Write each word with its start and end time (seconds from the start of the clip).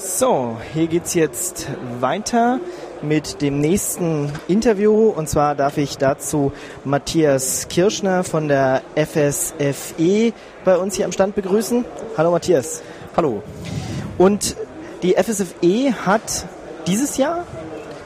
So, 0.00 0.56
hier 0.72 0.86
geht's 0.86 1.14
jetzt 1.14 1.66
weiter 1.98 2.60
mit 3.02 3.42
dem 3.42 3.60
nächsten 3.60 4.30
Interview. 4.46 5.08
Und 5.08 5.28
zwar 5.28 5.56
darf 5.56 5.76
ich 5.76 5.98
dazu 5.98 6.52
Matthias 6.84 7.66
Kirschner 7.66 8.22
von 8.22 8.46
der 8.46 8.82
FSFE 8.94 10.32
bei 10.64 10.76
uns 10.76 10.94
hier 10.94 11.04
am 11.04 11.10
Stand 11.10 11.34
begrüßen. 11.34 11.84
Hallo 12.16 12.30
Matthias. 12.30 12.80
Hallo. 13.16 13.42
Und 14.18 14.54
die 15.02 15.14
FSFE 15.14 15.92
hat 16.06 16.46
dieses 16.86 17.16
Jahr 17.16 17.44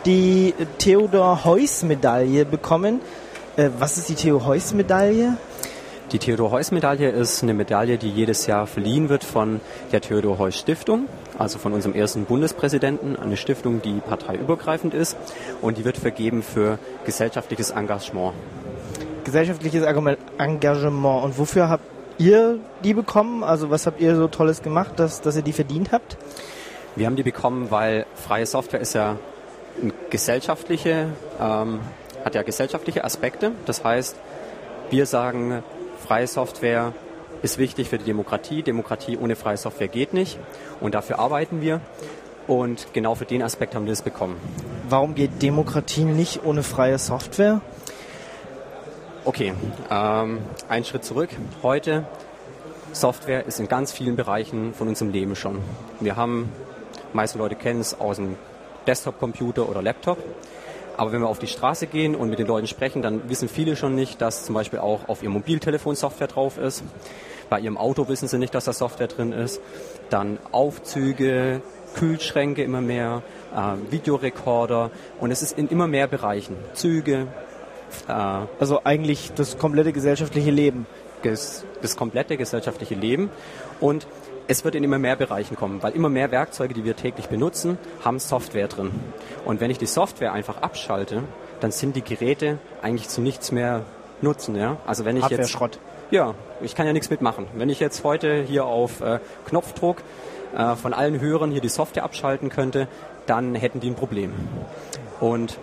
die 0.07 0.55
Theodor 0.79 1.45
Heuss 1.45 1.83
Medaille 1.83 2.47
bekommen. 2.47 3.03
Äh, 3.57 3.69
was 3.79 3.99
ist 3.99 4.09
die 4.09 4.15
Theo 4.15 4.47
Heuss 4.47 4.73
Medaille? 4.73 5.37
Die 6.13 6.19
Theodor 6.19 6.51
Heuss 6.51 6.73
Medaille 6.73 7.09
ist 7.09 7.43
eine 7.43 7.55
Medaille, 7.55 7.97
die 7.97 8.11
jedes 8.11 8.47
Jahr 8.47 8.67
verliehen 8.67 9.09
wird 9.09 9.25
von 9.25 9.63
der 9.93 10.03
Theodor 10.03 10.37
Heuss 10.37 10.59
Stiftung, 10.59 11.09
also 11.39 11.59
von 11.59 11.73
unserem 11.73 11.95
ersten 11.95 12.27
Bundespräsidenten, 12.27 13.17
eine 13.17 13.39
Stiftung, 13.39 13.81
die 13.81 13.95
parteiübergreifend 13.95 14.93
ist 14.93 15.17
und 15.63 15.79
die 15.79 15.87
wird 15.87 15.97
vergeben 15.97 16.43
für 16.43 16.79
gesellschaftliches 17.07 17.71
Engagement. 17.71 18.35
Gesellschaftliches 19.25 19.85
Engagement. 19.85 21.25
Und 21.25 21.39
wofür 21.39 21.71
habt 21.71 21.85
ihr 22.19 22.59
die 22.85 22.93
bekommen? 22.93 23.43
Also 23.43 23.71
was 23.71 23.87
habt 23.87 23.99
ihr 23.99 24.15
so 24.15 24.29
Tolles 24.29 24.61
gemacht, 24.61 24.93
dass, 24.97 25.23
dass 25.23 25.35
ihr 25.37 25.43
die 25.43 25.55
verdient 25.55 25.93
habt? 25.93 26.19
Wir 26.95 27.07
haben 27.07 27.17
die 27.17 27.23
bekommen, 27.23 27.71
weil 27.71 28.05
freie 28.17 28.45
Software 28.45 28.81
ist 28.81 28.93
ja 28.93 29.17
gesellschaftliche, 30.11 31.07
ähm, 31.41 31.81
hat 32.23 32.35
ja 32.35 32.43
gesellschaftliche 32.43 33.03
Aspekte. 33.03 33.53
Das 33.65 33.83
heißt, 33.83 34.15
wir 34.91 35.07
sagen, 35.07 35.63
freie 36.03 36.27
Software 36.27 36.93
ist 37.43 37.59
wichtig 37.59 37.89
für 37.89 37.99
die 37.99 38.05
Demokratie. 38.05 38.63
Demokratie 38.63 39.17
ohne 39.17 39.37
freie 39.37 39.57
Software 39.57 39.89
geht 39.89 40.13
nicht. 40.13 40.39
Und 40.81 40.95
dafür 40.95 41.19
arbeiten 41.19 41.61
wir. 41.61 41.81
Und 42.47 42.93
genau 42.93 43.15
für 43.15 43.25
den 43.25 43.43
Aspekt 43.43 43.75
haben 43.75 43.87
wir 43.87 43.93
es 43.93 44.03
bekommen. 44.03 44.37
Warum 44.89 45.15
geht 45.15 45.43
Demokratie 45.43 46.05
nicht 46.05 46.45
ohne 46.45 46.63
freie 46.63 46.99
Software? 46.99 47.61
Okay, 49.25 49.55
ähm, 49.91 50.41
ein 50.69 50.85
Schritt 50.85 51.05
zurück. 51.05 51.31
Heute, 51.63 52.05
Software 52.93 53.47
ist 53.47 53.61
in 53.61 53.69
ganz 53.69 53.93
vielen 53.93 54.17
Bereichen 54.17 54.75
von 54.75 54.89
unserem 54.89 55.13
Leben 55.13 55.37
schon. 55.37 55.61
Wir 56.01 56.17
haben, 56.17 56.51
meiste 57.13 57.39
Leute 57.39 57.55
kennen 57.55 57.81
es 57.81 57.99
aus 58.01 58.17
dem 58.17 58.37
Desktop-Computer 58.87 59.69
oder 59.69 59.81
Laptop. 59.81 60.19
Aber 60.97 61.13
wenn 61.13 61.21
wir 61.21 61.29
auf 61.29 61.39
die 61.39 61.47
Straße 61.47 61.87
gehen 61.87 62.15
und 62.15 62.29
mit 62.29 62.39
den 62.39 62.47
Leuten 62.47 62.67
sprechen, 62.67 63.03
dann 63.03 63.29
wissen 63.29 63.49
viele 63.49 63.77
schon 63.77 63.95
nicht, 63.95 64.21
dass 64.21 64.45
zum 64.45 64.55
Beispiel 64.55 64.79
auch 64.79 65.09
auf 65.09 65.23
ihrem 65.23 65.33
Mobiltelefon 65.33 65.95
Software 65.95 66.29
drauf 66.29 66.59
ist. 66.59 66.83
Bei 67.49 67.61
ihrem 67.61 67.77
Auto 67.77 68.09
wissen 68.09 68.29
sie 68.29 68.39
nicht, 68.39 68.55
dass 68.55 68.65
da 68.65 68.73
Software 68.73 69.09
drin 69.09 69.33
ist. 69.33 69.61
Dann 70.11 70.39
Aufzüge, 70.53 71.61
Kühlschränke 71.95 72.63
immer 72.63 72.81
mehr, 72.81 73.23
äh, 73.55 73.93
Videorekorder 73.93 74.91
und 75.21 75.31
es 75.31 75.43
ist 75.43 75.59
in 75.59 75.69
immer 75.69 75.87
mehr 75.87 76.07
Bereichen. 76.07 76.57
Züge. 76.75 77.27
Äh, 78.09 78.13
also 78.59 78.81
eigentlich 78.85 79.33
das 79.35 79.59
komplette 79.59 79.93
gesellschaftliche 79.93 80.51
Leben. 80.51 80.87
Das, 81.23 81.65
das 81.81 81.97
komplette 81.97 82.37
gesellschaftliche 82.37 82.95
Leben. 82.95 83.31
Und 83.81 84.07
es 84.53 84.65
wird 84.65 84.75
in 84.75 84.85
immer 84.85 84.99
mehr 84.99 85.17
Bereichen 85.17 85.57
kommen, 85.57 85.83
weil 85.83 85.95
immer 85.95 86.11
mehr 86.11 86.31
Werkzeuge, 86.31 86.75
die 86.75 86.85
wir 86.85 86.95
täglich 86.95 87.29
benutzen, 87.29 87.79
haben 88.05 88.19
Software 88.19 88.69
drin. 88.69 88.91
Und 89.47 89.61
wenn 89.61 89.71
ich 89.71 89.79
die 89.79 89.87
Software 89.87 90.35
einfach 90.35 90.61
abschalte, 90.61 91.23
dann 91.61 91.73
sind 91.73 91.97
die 91.97 92.03
Geräte 92.03 92.59
eigentlich 92.83 93.09
zu 93.09 93.23
nichts 93.23 93.51
mehr 93.51 93.81
nutzen. 94.21 94.55
Ja? 94.55 94.77
Also 94.87 95.07
wenn 95.07 95.17
ich 95.17 95.27
jetzt 95.29 95.51
Schrott. 95.51 95.79
Ja, 96.11 96.35
ich 96.61 96.75
kann 96.75 96.87
ja 96.87 96.93
nichts 96.93 97.09
mitmachen. 97.09 97.47
Wenn 97.55 97.71
ich 97.71 97.81
jetzt 97.81 98.05
heute 98.05 98.43
hier 98.43 98.67
auf 98.67 99.01
äh, 99.01 99.21
Knopfdruck 99.47 100.03
äh, 100.55 100.77
von 100.77 100.93
allen 100.93 101.19
Hörern 101.19 101.51
hier 101.51 101.63
die 101.63 101.71
Software 101.71 102.05
abschalten 102.05 102.51
könnte, 102.51 102.89
dann 103.25 103.55
hätten 103.55 103.81
die 103.81 103.89
ein 103.89 103.95
Problem. 103.95 104.35
Und 105.19 105.59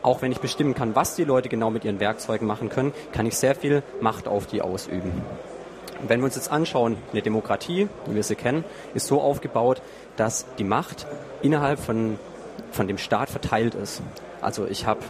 auch 0.00 0.22
wenn 0.22 0.32
ich 0.32 0.38
bestimmen 0.38 0.74
kann, 0.74 0.94
was 0.94 1.16
die 1.16 1.24
Leute 1.24 1.50
genau 1.50 1.68
mit 1.68 1.84
ihren 1.84 2.00
Werkzeugen 2.00 2.46
machen 2.46 2.70
können, 2.70 2.94
kann 3.12 3.26
ich 3.26 3.36
sehr 3.36 3.54
viel 3.54 3.82
Macht 4.00 4.26
auf 4.26 4.46
die 4.46 4.62
ausüben. 4.62 5.12
Wenn 6.06 6.20
wir 6.20 6.24
uns 6.26 6.36
jetzt 6.36 6.50
anschauen, 6.50 6.96
eine 7.12 7.22
Demokratie, 7.22 7.88
wie 8.06 8.14
wir 8.14 8.22
sie 8.22 8.34
kennen, 8.34 8.64
ist 8.94 9.06
so 9.06 9.20
aufgebaut, 9.20 9.82
dass 10.16 10.46
die 10.58 10.64
Macht 10.64 11.06
innerhalb 11.42 11.78
von, 11.78 12.18
von 12.72 12.86
dem 12.86 12.98
Staat 12.98 13.30
verteilt 13.30 13.74
ist. 13.74 14.02
Also 14.40 14.66
ich 14.66 14.86
habe 14.86 15.00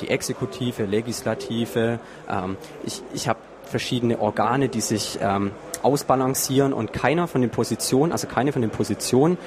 die 0.00 0.10
Exekutive, 0.10 0.84
Legislative, 0.84 1.98
ähm, 2.28 2.56
ich, 2.84 3.02
ich 3.12 3.28
habe 3.28 3.38
verschiedene 3.64 4.20
Organe, 4.20 4.68
die 4.68 4.80
sich 4.80 5.18
ähm, 5.22 5.52
ausbalancieren 5.82 6.72
und 6.72 6.92
keiner 6.92 7.28
von 7.28 7.40
den 7.40 7.50
Positionen, 7.50 8.12
also 8.12 8.26
keine 8.26 8.52
von 8.52 8.62
den 8.62 8.70
Positionen 8.70 9.38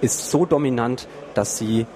ist 0.00 0.30
so 0.30 0.44
dominant, 0.44 1.06
dass 1.34 1.58
sie 1.58 1.86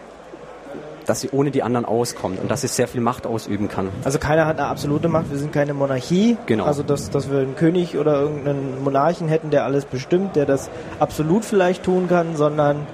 dass 1.07 1.21
sie 1.21 1.31
ohne 1.31 1.51
die 1.51 1.63
anderen 1.63 1.87
auskommt 1.87 2.41
und 2.41 2.51
dass 2.51 2.61
sie 2.61 2.69
sehr 2.69 2.89
viel 2.89 3.01
Macht 3.01 3.27
ausüben 3.27 3.69
kann. 3.69 3.89
Also 4.05 4.19
keiner 4.19 4.47
hat 4.47 4.59
eine 4.59 4.69
absolute 4.69 5.09
Macht, 5.09 5.31
wir 5.31 5.39
sind 5.39 5.53
keine 5.53 5.75
Monarchie. 5.75 6.37
Genau. 6.47 6.65
Also 6.65 6.83
dass, 6.83 7.11
dass 7.11 7.31
wir 7.31 7.39
einen 7.39 7.57
König 7.57 7.97
oder 7.97 8.21
irgendeinen 8.21 8.83
Monarchen 8.83 9.29
hätten, 9.29 9.51
der 9.51 9.65
alles 9.65 9.85
bestimmt, 9.85 10.37
der 10.37 10.47
das 10.47 10.69
absolut 10.99 11.45
vielleicht 11.45 11.85
tun 11.85 12.09
kann, 12.09 12.37
sondern 12.37 12.87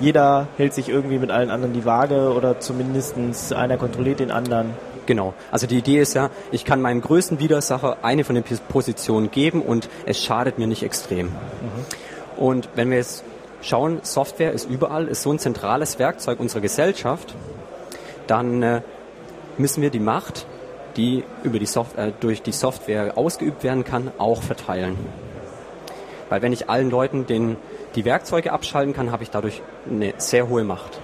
jeder 0.00 0.48
hält 0.56 0.72
sich 0.72 0.88
irgendwie 0.88 1.18
mit 1.18 1.30
allen 1.30 1.50
anderen 1.50 1.74
die 1.74 1.84
Waage 1.84 2.32
oder 2.32 2.58
zumindest 2.58 3.16
einer 3.52 3.76
kontrolliert 3.76 4.20
den 4.20 4.30
anderen. 4.30 4.70
Genau. 5.06 5.34
Also 5.50 5.66
die 5.66 5.78
Idee 5.78 6.00
ist 6.00 6.14
ja, 6.14 6.30
ich 6.52 6.64
kann 6.64 6.80
meinem 6.80 7.00
größten 7.00 7.38
Widersacher 7.38 7.98
eine 8.02 8.24
von 8.24 8.34
den 8.34 8.44
Positionen 8.68 9.30
geben 9.30 9.60
und 9.60 9.88
es 10.06 10.22
schadet 10.22 10.58
mir 10.58 10.66
nicht 10.66 10.82
extrem. 10.82 11.26
Mhm. 11.26 11.32
Und 12.36 12.68
wenn 12.76 12.90
wir 12.90 12.98
jetzt 12.98 13.24
schauen, 13.62 14.00
Software 14.02 14.52
ist 14.52 14.68
überall, 14.68 15.08
ist 15.08 15.22
so 15.22 15.32
ein 15.32 15.38
zentrales 15.38 15.98
Werkzeug 15.98 16.40
unserer 16.40 16.60
Gesellschaft, 16.60 17.34
dann 18.26 18.62
äh, 18.62 18.82
müssen 19.58 19.82
wir 19.82 19.90
die 19.90 20.00
Macht, 20.00 20.46
die 20.96 21.24
über 21.42 21.58
die 21.58 21.68
äh, 21.96 22.12
durch 22.20 22.42
die 22.42 22.52
Software 22.52 23.16
ausgeübt 23.16 23.62
werden 23.62 23.84
kann, 23.84 24.10
auch 24.18 24.42
verteilen. 24.42 24.96
Weil 26.28 26.42
wenn 26.42 26.52
ich 26.52 26.70
allen 26.70 26.90
Leuten 26.90 27.26
den, 27.26 27.56
die 27.94 28.04
Werkzeuge 28.04 28.52
abschalten 28.52 28.94
kann, 28.94 29.10
habe 29.10 29.22
ich 29.22 29.30
dadurch 29.30 29.62
eine 29.88 30.14
sehr 30.18 30.48
hohe 30.48 30.64
Macht. 30.64 31.00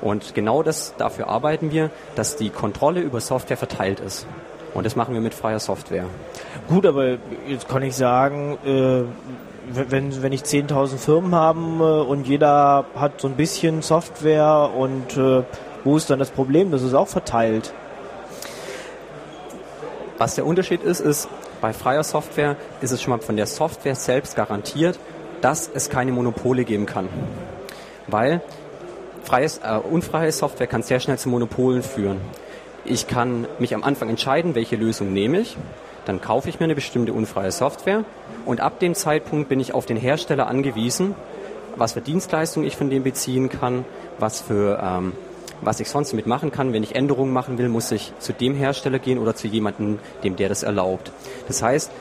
Und 0.00 0.34
genau 0.34 0.62
das, 0.62 0.94
dafür 0.96 1.28
arbeiten 1.28 1.70
wir, 1.72 1.90
dass 2.14 2.36
die 2.36 2.50
Kontrolle 2.50 3.00
über 3.00 3.20
Software 3.20 3.56
verteilt 3.56 4.00
ist. 4.00 4.26
Und 4.74 4.86
das 4.86 4.96
machen 4.96 5.14
wir 5.14 5.20
mit 5.20 5.34
freier 5.34 5.58
Software. 5.58 6.04
Gut, 6.68 6.86
aber 6.86 7.16
jetzt 7.48 7.68
kann 7.68 7.82
ich 7.82 7.96
sagen, 7.96 8.58
äh, 8.64 9.02
wenn, 9.72 10.22
wenn 10.22 10.32
ich 10.32 10.42
10.000 10.42 10.96
Firmen 10.96 11.34
haben 11.34 11.80
äh, 11.80 11.82
und 11.82 12.26
jeder 12.26 12.84
hat 12.94 13.20
so 13.20 13.28
ein 13.28 13.34
bisschen 13.34 13.82
Software 13.82 14.70
und 14.76 15.16
äh, 15.16 15.42
wo 15.84 15.96
ist 15.96 16.10
dann 16.10 16.18
das 16.18 16.30
Problem? 16.30 16.70
Das 16.70 16.82
ist 16.82 16.94
auch 16.94 17.08
verteilt. 17.08 17.72
Was 20.18 20.34
der 20.34 20.44
Unterschied 20.46 20.82
ist, 20.82 21.00
ist, 21.00 21.28
bei 21.60 21.72
freier 21.72 22.04
Software 22.04 22.56
ist 22.80 22.90
es 22.90 23.02
schon 23.02 23.10
mal 23.10 23.20
von 23.20 23.36
der 23.36 23.46
Software 23.46 23.94
selbst 23.94 24.36
garantiert, 24.36 24.98
dass 25.40 25.70
es 25.72 25.88
keine 25.88 26.12
Monopole 26.12 26.64
geben 26.64 26.86
kann. 26.86 27.08
Weil 28.06 28.42
freies, 29.24 29.60
äh, 29.64 29.76
unfreie 29.78 30.32
Software 30.32 30.66
kann 30.66 30.82
sehr 30.82 31.00
schnell 31.00 31.18
zu 31.18 31.28
Monopolen 31.28 31.82
führen. 31.82 32.20
Ich 32.84 33.06
kann 33.06 33.46
mich 33.58 33.74
am 33.74 33.84
Anfang 33.84 34.08
entscheiden, 34.08 34.54
welche 34.54 34.76
Lösung 34.76 35.12
nehme 35.12 35.40
ich 35.40 35.56
dann 36.10 36.20
kaufe 36.20 36.48
ich 36.48 36.58
mir 36.58 36.64
eine 36.64 36.74
bestimmte 36.74 37.12
unfreie 37.12 37.52
Software 37.52 38.04
und 38.44 38.60
ab 38.60 38.80
dem 38.80 38.94
Zeitpunkt 38.94 39.48
bin 39.48 39.60
ich 39.60 39.74
auf 39.74 39.86
den 39.86 39.96
Hersteller 39.96 40.46
angewiesen, 40.46 41.14
was 41.76 41.92
für 41.92 42.00
Dienstleistungen 42.00 42.66
ich 42.66 42.76
von 42.76 42.90
dem 42.90 43.02
beziehen 43.02 43.48
kann, 43.48 43.84
was 44.18 44.40
für 44.40 44.80
ähm, 44.82 45.12
was 45.62 45.78
ich 45.78 45.90
sonst 45.90 46.12
damit 46.12 46.26
machen 46.26 46.50
kann. 46.50 46.72
Wenn 46.72 46.82
ich 46.82 46.94
Änderungen 46.94 47.32
machen 47.32 47.58
will, 47.58 47.68
muss 47.68 47.92
ich 47.92 48.12
zu 48.18 48.32
dem 48.32 48.54
Hersteller 48.54 48.98
gehen 48.98 49.18
oder 49.18 49.34
zu 49.34 49.46
jemandem, 49.46 49.98
dem 50.24 50.36
der 50.36 50.48
das 50.48 50.62
erlaubt. 50.62 51.12
Das 51.48 51.62
heißt, 51.62 51.92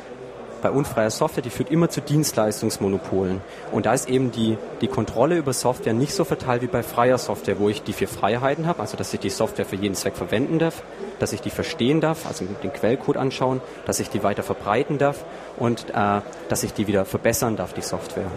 bei 0.62 0.72
unfreier 0.72 1.10
Software, 1.10 1.44
die 1.44 1.50
führt 1.50 1.72
immer 1.72 1.90
zu 1.90 2.02
Dienstleistungsmonopolen. 2.02 3.42
Und 3.72 3.86
da 3.86 3.94
ist 3.94 4.10
eben 4.10 4.32
die, 4.32 4.58
die 4.82 4.88
Kontrolle 4.88 5.38
über 5.38 5.54
Software 5.54 5.94
nicht 5.94 6.14
so 6.14 6.24
verteilt 6.24 6.62
wie 6.62 6.68
bei 6.68 6.84
freier 6.84 7.18
Software, 7.18 7.60
wo 7.60 7.70
ich 7.70 7.84
die 7.84 7.94
vier 7.94 8.08
Freiheiten 8.08 8.68
habe, 8.68 8.82
also 8.82 8.98
dass 8.98 9.14
ich 9.14 9.20
die 9.20 9.30
Software 9.30 9.66
für 9.66 9.76
jeden 9.76 9.96
Zweck 9.96 10.16
verwenden 10.16 10.60
darf, 10.60 10.84
dass 11.20 11.34
ich 11.34 11.42
die 11.42 11.50
verstehen 11.50 12.02
darf, 12.02 12.26
also 12.26 12.46
den 12.64 12.74
Quellcode 12.74 13.18
anschauen, 13.18 13.62
dass 13.86 14.00
ich 14.00 14.10
die 14.10 14.24
weiter 14.24 14.44
verbreiten 14.44 14.98
darf 14.98 15.26
und 15.58 15.90
äh, 15.90 16.22
dass 16.50 16.64
ich 16.64 16.74
die 16.74 16.88
wieder 16.88 17.06
verbessern 17.06 17.56
darf, 17.56 17.74
die 17.74 17.82
Software. 17.82 18.32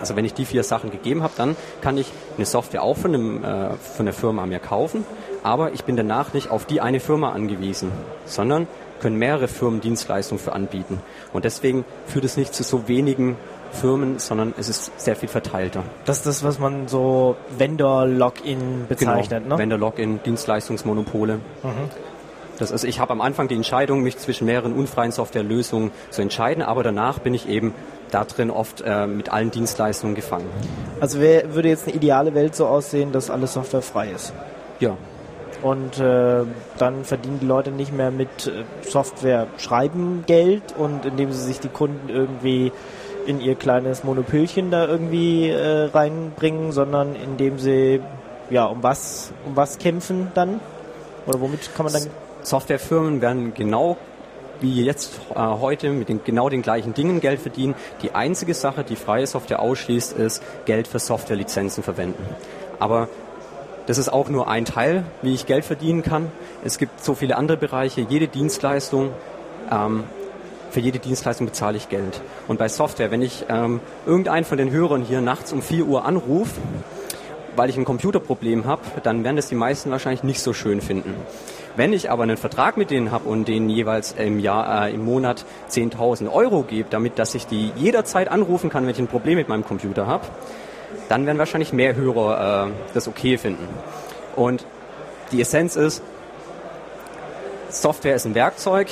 Also 0.00 0.16
wenn 0.16 0.24
ich 0.24 0.32
die 0.32 0.46
vier 0.46 0.64
Sachen 0.64 0.90
gegeben 0.90 1.22
habe, 1.22 1.34
dann 1.36 1.56
kann 1.82 1.98
ich 1.98 2.10
eine 2.36 2.46
Software 2.46 2.82
auch 2.82 2.96
von, 2.96 3.14
einem, 3.14 3.44
äh, 3.44 3.70
von 3.74 4.06
einer 4.06 4.14
Firma 4.14 4.46
mir 4.46 4.58
kaufen, 4.58 5.04
aber 5.42 5.72
ich 5.72 5.84
bin 5.84 5.96
danach 5.96 6.32
nicht 6.32 6.50
auf 6.50 6.64
die 6.64 6.80
eine 6.80 7.00
Firma 7.00 7.32
angewiesen, 7.32 7.92
sondern 8.24 8.66
können 9.00 9.16
mehrere 9.16 9.48
Firmen 9.48 9.80
Dienstleistungen 9.80 10.38
für 10.38 10.52
anbieten. 10.52 11.00
Und 11.32 11.44
deswegen 11.44 11.84
führt 12.06 12.24
es 12.24 12.36
nicht 12.36 12.54
zu 12.54 12.62
so 12.62 12.88
wenigen 12.88 13.36
Firmen, 13.72 14.18
sondern 14.18 14.54
es 14.58 14.68
ist 14.68 15.00
sehr 15.00 15.16
viel 15.16 15.28
verteilter. 15.28 15.82
Das 16.04 16.18
ist 16.18 16.26
das, 16.26 16.44
was 16.44 16.58
man 16.58 16.88
so 16.88 17.36
Vendor-Login 17.56 18.86
bezeichnet, 18.88 19.44
genau, 19.44 19.56
ne? 19.56 19.58
Vendor-Login, 19.58 20.20
Dienstleistungsmonopole. 20.24 21.36
Mhm. 21.36 21.70
Das 22.58 22.70
ist, 22.70 22.84
ich 22.84 23.00
habe 23.00 23.12
am 23.12 23.22
Anfang 23.22 23.48
die 23.48 23.54
Entscheidung, 23.54 24.02
mich 24.02 24.18
zwischen 24.18 24.44
mehreren 24.44 24.74
unfreien 24.74 25.12
Softwarelösungen 25.12 25.92
zu 26.10 26.20
entscheiden, 26.20 26.62
aber 26.62 26.82
danach 26.82 27.18
bin 27.18 27.32
ich 27.32 27.48
eben 27.48 27.74
da 28.10 28.24
drin 28.24 28.50
oft 28.50 28.82
äh, 28.84 29.06
mit 29.06 29.32
allen 29.32 29.50
Dienstleistungen 29.50 30.14
gefangen. 30.14 30.46
Also 31.00 31.20
wer, 31.20 31.54
würde 31.54 31.68
jetzt 31.68 31.86
eine 31.86 31.96
ideale 31.96 32.34
Welt 32.34 32.54
so 32.54 32.66
aussehen, 32.66 33.12
dass 33.12 33.30
alles 33.30 33.54
softwarefrei 33.54 34.10
ist? 34.10 34.34
Ja. 34.78 34.98
Und 35.62 35.98
äh, 35.98 36.44
dann 36.78 37.04
verdienen 37.04 37.40
die 37.40 37.46
Leute 37.46 37.70
nicht 37.70 37.92
mehr 37.92 38.10
mit 38.10 38.46
äh, 38.46 38.64
Software 38.82 39.46
schreiben 39.58 40.24
Geld 40.26 40.62
und 40.76 41.04
indem 41.04 41.32
sie 41.32 41.42
sich 41.42 41.60
die 41.60 41.68
Kunden 41.68 42.08
irgendwie 42.08 42.72
in 43.26 43.40
ihr 43.40 43.54
kleines 43.54 44.02
Monopölchen 44.02 44.70
da 44.70 44.86
irgendwie 44.86 45.48
äh, 45.48 45.90
reinbringen, 45.92 46.72
sondern 46.72 47.14
indem 47.14 47.58
sie 47.58 48.00
ja 48.48 48.64
um 48.64 48.82
was 48.82 49.32
um 49.46 49.54
was 49.54 49.78
kämpfen 49.78 50.32
dann 50.34 50.60
oder 51.26 51.40
womit 51.40 51.74
kann 51.74 51.84
man 51.84 51.92
dann 51.92 52.06
Softwarefirmen 52.42 53.20
werden 53.20 53.52
genau 53.54 53.96
wie 54.60 54.84
jetzt 54.84 55.20
äh, 55.34 55.38
heute 55.38 55.90
mit 55.90 56.08
den, 56.08 56.22
genau 56.24 56.48
den 56.48 56.62
gleichen 56.62 56.94
Dingen 56.94 57.20
Geld 57.20 57.40
verdienen. 57.40 57.74
Die 58.02 58.12
einzige 58.12 58.54
Sache, 58.54 58.84
die 58.84 58.96
freie 58.96 59.26
Software 59.26 59.60
ausschließt, 59.60 60.12
ist 60.18 60.42
Geld 60.66 60.86
für 60.86 60.98
Softwarelizenzen 60.98 61.82
verwenden. 61.82 62.22
Aber 62.78 63.08
das 63.90 63.98
ist 63.98 64.08
auch 64.08 64.28
nur 64.28 64.46
ein 64.46 64.64
Teil, 64.64 65.02
wie 65.20 65.34
ich 65.34 65.46
Geld 65.46 65.64
verdienen 65.64 66.04
kann. 66.04 66.30
Es 66.62 66.78
gibt 66.78 67.02
so 67.02 67.16
viele 67.16 67.36
andere 67.36 67.56
Bereiche. 67.56 68.02
Jede 68.08 68.28
Dienstleistung, 68.28 69.10
ähm, 69.68 70.04
für 70.70 70.78
jede 70.78 71.00
Dienstleistung 71.00 71.48
bezahle 71.48 71.76
ich 71.76 71.88
Geld. 71.88 72.22
Und 72.46 72.60
bei 72.60 72.68
Software, 72.68 73.10
wenn 73.10 73.20
ich 73.20 73.46
ähm, 73.48 73.80
irgendeinen 74.06 74.44
von 74.44 74.58
den 74.58 74.70
Hörern 74.70 75.02
hier 75.02 75.20
nachts 75.20 75.52
um 75.52 75.60
4 75.60 75.86
Uhr 75.86 76.04
anrufe, 76.04 76.60
weil 77.56 77.68
ich 77.68 77.76
ein 77.76 77.84
Computerproblem 77.84 78.64
habe, 78.64 78.82
dann 79.02 79.24
werden 79.24 79.34
das 79.34 79.48
die 79.48 79.56
meisten 79.56 79.90
wahrscheinlich 79.90 80.22
nicht 80.22 80.40
so 80.40 80.52
schön 80.52 80.80
finden. 80.80 81.16
Wenn 81.74 81.92
ich 81.92 82.12
aber 82.12 82.22
einen 82.22 82.36
Vertrag 82.36 82.76
mit 82.76 82.92
denen 82.92 83.10
habe 83.10 83.28
und 83.28 83.48
denen 83.48 83.68
jeweils 83.68 84.12
im 84.12 84.38
Jahr, 84.38 84.86
äh, 84.86 84.94
im 84.94 85.04
Monat 85.04 85.44
10.000 85.68 86.32
Euro 86.32 86.62
gebe, 86.62 86.88
damit 86.90 87.18
dass 87.18 87.34
ich 87.34 87.48
die 87.48 87.72
jederzeit 87.74 88.28
anrufen 88.28 88.70
kann, 88.70 88.84
wenn 88.84 88.92
ich 88.92 89.00
ein 89.00 89.08
Problem 89.08 89.36
mit 89.36 89.48
meinem 89.48 89.64
Computer 89.64 90.06
habe, 90.06 90.28
dann 91.08 91.26
werden 91.26 91.38
wahrscheinlich 91.38 91.72
mehr 91.72 91.94
Hörer 91.94 92.68
äh, 92.68 92.72
das 92.94 93.08
okay 93.08 93.38
finden. 93.38 93.66
Und 94.36 94.64
die 95.32 95.40
Essenz 95.40 95.76
ist, 95.76 96.02
Software 97.68 98.14
ist 98.14 98.26
ein 98.26 98.34
Werkzeug, 98.34 98.88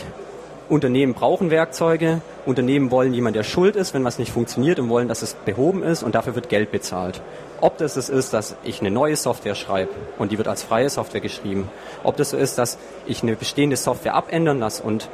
Unternehmen 0.69 1.15
brauchen 1.15 1.51
Werkzeuge, 1.51 2.21
Unternehmen 2.45 2.91
wollen 2.91 3.15
jemand, 3.15 3.37
der 3.37 3.43
schuld 3.43 3.75
ist, 3.75 3.95
wenn 3.95 4.05
was 4.05 4.19
nicht 4.19 4.33
funktioniert 4.33 4.79
und 4.79 4.89
wollen, 4.89 5.09
dass 5.09 5.23
es 5.23 5.35
behoben 5.35 5.83
ist 5.83 6.03
und 6.03 6.15
dafür 6.15 6.35
wird 6.35 6.49
Geld 6.49 6.71
bezahlt. 6.71 7.23
Ob 7.61 7.79
das 7.79 7.97
es 7.97 8.09
ist, 8.09 8.33
dass 8.35 8.55
ich 8.65 8.81
eine 8.81 8.91
neue 8.91 9.17
Software 9.17 9.55
schreibe 9.55 9.91
und 10.19 10.31
die 10.31 10.39
wird 10.39 10.49
als 10.49 10.63
freie 10.63 10.91
Software 10.91 11.21
geschrieben. 11.21 11.71
Ob 12.05 12.17
das 12.17 12.31
so 12.31 12.37
ist, 12.37 12.59
dass 12.59 12.79
ich 13.07 13.23
eine 13.23 13.35
bestehende 13.35 13.77
Software 13.77 14.15
abändern 14.15 14.59
lasse 14.61 14.83
und 14.83 15.09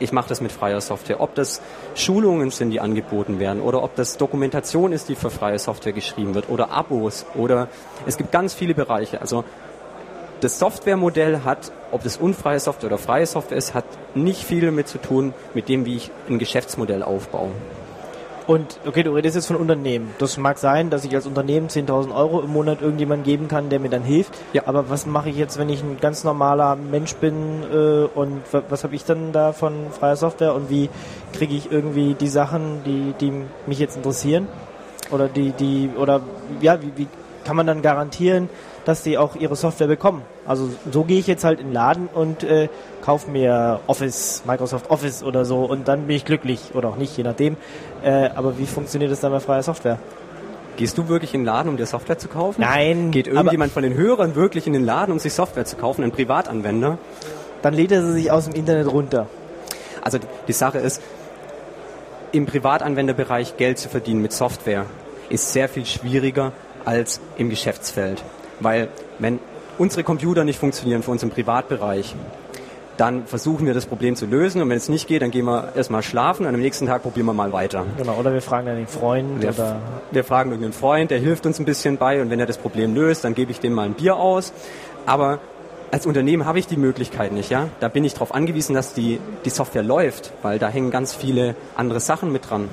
ich 0.00 0.12
mache 0.12 0.28
das 0.28 0.40
mit 0.40 0.52
freier 0.52 0.80
Software. 0.80 1.20
Ob 1.20 1.34
das 1.34 1.60
Schulungen 1.94 2.50
sind, 2.50 2.70
die 2.70 2.80
angeboten 2.80 3.38
werden 3.38 3.60
oder 3.60 3.82
ob 3.82 3.94
das 3.96 4.16
Dokumentation 4.16 4.92
ist, 4.92 5.08
die 5.08 5.14
für 5.14 5.30
freie 5.30 5.58
Software 5.58 5.92
geschrieben 5.92 6.34
wird 6.34 6.48
oder 6.48 6.70
Abos 6.70 7.26
oder 7.34 7.68
es 8.06 8.16
gibt 8.16 8.32
ganz 8.32 8.54
viele 8.54 8.74
Bereiche. 8.74 9.20
Also 9.20 9.44
das 10.40 10.58
Softwaremodell 10.58 11.40
hat, 11.44 11.72
ob 11.90 12.04
das 12.04 12.16
unfreie 12.16 12.60
Software 12.60 12.90
oder 12.90 12.98
freie 12.98 13.26
Software 13.26 13.58
ist, 13.58 13.74
hat 13.74 13.84
nicht 14.14 14.44
viel 14.44 14.60
damit 14.60 14.88
zu 14.88 14.98
tun 14.98 15.34
mit 15.54 15.68
dem, 15.68 15.84
wie 15.84 15.96
ich 15.96 16.10
ein 16.28 16.38
Geschäftsmodell 16.38 17.02
aufbaue. 17.02 17.50
Und 18.48 18.80
okay, 18.86 19.02
du 19.02 19.12
redest 19.12 19.36
jetzt 19.36 19.48
von 19.48 19.56
Unternehmen. 19.56 20.14
Das 20.16 20.38
mag 20.38 20.56
sein, 20.56 20.88
dass 20.88 21.04
ich 21.04 21.14
als 21.14 21.26
Unternehmen 21.26 21.68
10.000 21.68 22.16
Euro 22.16 22.40
im 22.40 22.50
Monat 22.50 22.80
irgendjemand 22.80 23.24
geben 23.24 23.46
kann, 23.46 23.68
der 23.68 23.78
mir 23.78 23.90
dann 23.90 24.02
hilft. 24.02 24.32
Ja. 24.54 24.62
Aber 24.64 24.88
was 24.88 25.04
mache 25.04 25.28
ich 25.28 25.36
jetzt, 25.36 25.58
wenn 25.58 25.68
ich 25.68 25.82
ein 25.82 25.98
ganz 26.00 26.24
normaler 26.24 26.74
Mensch 26.74 27.14
bin 27.16 27.62
äh, 27.70 28.04
und 28.06 28.40
was 28.70 28.84
habe 28.84 28.94
ich 28.94 29.04
dann 29.04 29.32
da 29.32 29.52
von 29.52 29.90
freier 29.90 30.16
Software 30.16 30.54
und 30.54 30.70
wie 30.70 30.88
kriege 31.34 31.54
ich 31.54 31.70
irgendwie 31.70 32.14
die 32.14 32.28
Sachen, 32.28 32.82
die, 32.86 33.12
die 33.20 33.44
mich 33.66 33.78
jetzt 33.78 33.98
interessieren? 33.98 34.48
Oder 35.10 35.28
die, 35.28 35.50
die, 35.50 35.90
oder 35.98 36.22
ja, 36.62 36.80
wie, 36.80 36.92
wie 36.96 37.06
kann 37.48 37.56
man 37.56 37.66
dann 37.66 37.80
garantieren, 37.80 38.50
dass 38.84 39.02
die 39.02 39.16
auch 39.16 39.34
ihre 39.34 39.56
Software 39.56 39.86
bekommen. 39.86 40.20
Also 40.46 40.68
so 40.92 41.04
gehe 41.04 41.18
ich 41.18 41.26
jetzt 41.26 41.44
halt 41.44 41.60
in 41.60 41.68
den 41.68 41.72
Laden 41.72 42.06
und 42.12 42.44
äh, 42.44 42.68
kaufe 43.00 43.30
mir 43.30 43.80
Office, 43.86 44.42
Microsoft 44.46 44.90
Office 44.90 45.22
oder 45.22 45.46
so 45.46 45.64
und 45.64 45.88
dann 45.88 46.06
bin 46.06 46.16
ich 46.16 46.26
glücklich 46.26 46.72
oder 46.74 46.90
auch 46.90 46.96
nicht, 46.96 47.16
je 47.16 47.22
nachdem. 47.22 47.56
Äh, 48.04 48.28
aber 48.34 48.58
wie 48.58 48.66
funktioniert 48.66 49.10
das 49.10 49.20
dann 49.20 49.32
bei 49.32 49.40
freier 49.40 49.62
Software? 49.62 49.98
Gehst 50.76 50.98
du 50.98 51.08
wirklich 51.08 51.32
in 51.32 51.40
den 51.40 51.46
Laden, 51.46 51.70
um 51.70 51.78
dir 51.78 51.86
Software 51.86 52.18
zu 52.18 52.28
kaufen? 52.28 52.60
Nein. 52.60 53.12
Geht 53.12 53.28
irgendjemand 53.28 53.72
von 53.72 53.82
den 53.82 53.94
Hörern 53.94 54.34
wirklich 54.34 54.66
in 54.66 54.74
den 54.74 54.84
Laden, 54.84 55.12
um 55.12 55.18
sich 55.18 55.32
Software 55.32 55.64
zu 55.64 55.76
kaufen, 55.76 56.04
ein 56.04 56.12
Privatanwender? 56.12 56.98
Dann 57.62 57.72
lädt 57.72 57.92
er 57.92 58.02
sie 58.02 58.12
sich 58.12 58.30
aus 58.30 58.44
dem 58.44 58.52
Internet 58.52 58.92
runter. 58.92 59.26
Also 60.02 60.18
die 60.46 60.52
Sache 60.52 60.80
ist, 60.80 61.00
im 62.30 62.44
Privatanwenderbereich 62.44 63.56
Geld 63.56 63.78
zu 63.78 63.88
verdienen 63.88 64.20
mit 64.20 64.34
Software 64.34 64.84
ist 65.30 65.52
sehr 65.54 65.70
viel 65.70 65.86
schwieriger 65.86 66.52
als 66.88 67.20
im 67.36 67.50
Geschäftsfeld. 67.50 68.24
Weil 68.60 68.88
wenn 69.18 69.38
unsere 69.76 70.04
Computer 70.04 70.44
nicht 70.44 70.58
funktionieren 70.58 71.02
für 71.02 71.10
unseren 71.10 71.30
Privatbereich, 71.30 72.16
dann 72.96 73.26
versuchen 73.26 73.66
wir 73.66 73.74
das 73.74 73.86
Problem 73.86 74.16
zu 74.16 74.26
lösen 74.26 74.60
und 74.60 74.68
wenn 74.70 74.76
es 74.78 74.88
nicht 74.88 75.06
geht, 75.06 75.22
dann 75.22 75.30
gehen 75.30 75.44
wir 75.44 75.72
erstmal 75.76 76.02
schlafen 76.02 76.46
und 76.46 76.54
am 76.54 76.60
nächsten 76.60 76.86
Tag 76.86 77.02
probieren 77.02 77.26
wir 77.26 77.34
mal 77.34 77.52
weiter. 77.52 77.84
Genau, 77.96 78.16
oder 78.16 78.32
wir 78.32 78.42
fragen 78.42 78.66
dann 78.66 78.76
den 78.76 78.88
Freund 78.88 79.40
wir, 79.40 79.50
oder 79.50 79.76
wir 80.10 80.24
fragen 80.24 80.50
irgendeinen 80.50 80.72
Freund, 80.72 81.10
der 81.12 81.18
hilft 81.18 81.46
uns 81.46 81.60
ein 81.60 81.64
bisschen 81.64 81.98
bei 81.98 82.20
und 82.20 82.30
wenn 82.30 82.40
er 82.40 82.46
das 82.46 82.58
Problem 82.58 82.94
löst, 82.94 83.22
dann 83.22 83.34
gebe 83.34 83.52
ich 83.52 83.60
dem 83.60 83.74
mal 83.74 83.84
ein 83.84 83.94
Bier 83.94 84.16
aus. 84.16 84.52
Aber 85.06 85.38
als 85.92 86.06
Unternehmen 86.06 86.44
habe 86.44 86.58
ich 86.58 86.66
die 86.66 86.76
Möglichkeit 86.76 87.32
nicht, 87.32 87.50
ja. 87.50 87.68
Da 87.80 87.88
bin 87.88 88.02
ich 88.02 88.14
darauf 88.14 88.34
angewiesen, 88.34 88.74
dass 88.74 88.94
die, 88.94 89.20
die 89.44 89.50
Software 89.50 89.84
läuft, 89.84 90.32
weil 90.42 90.58
da 90.58 90.68
hängen 90.68 90.90
ganz 90.90 91.14
viele 91.14 91.54
andere 91.76 92.00
Sachen 92.00 92.32
mit 92.32 92.50
dran. 92.50 92.68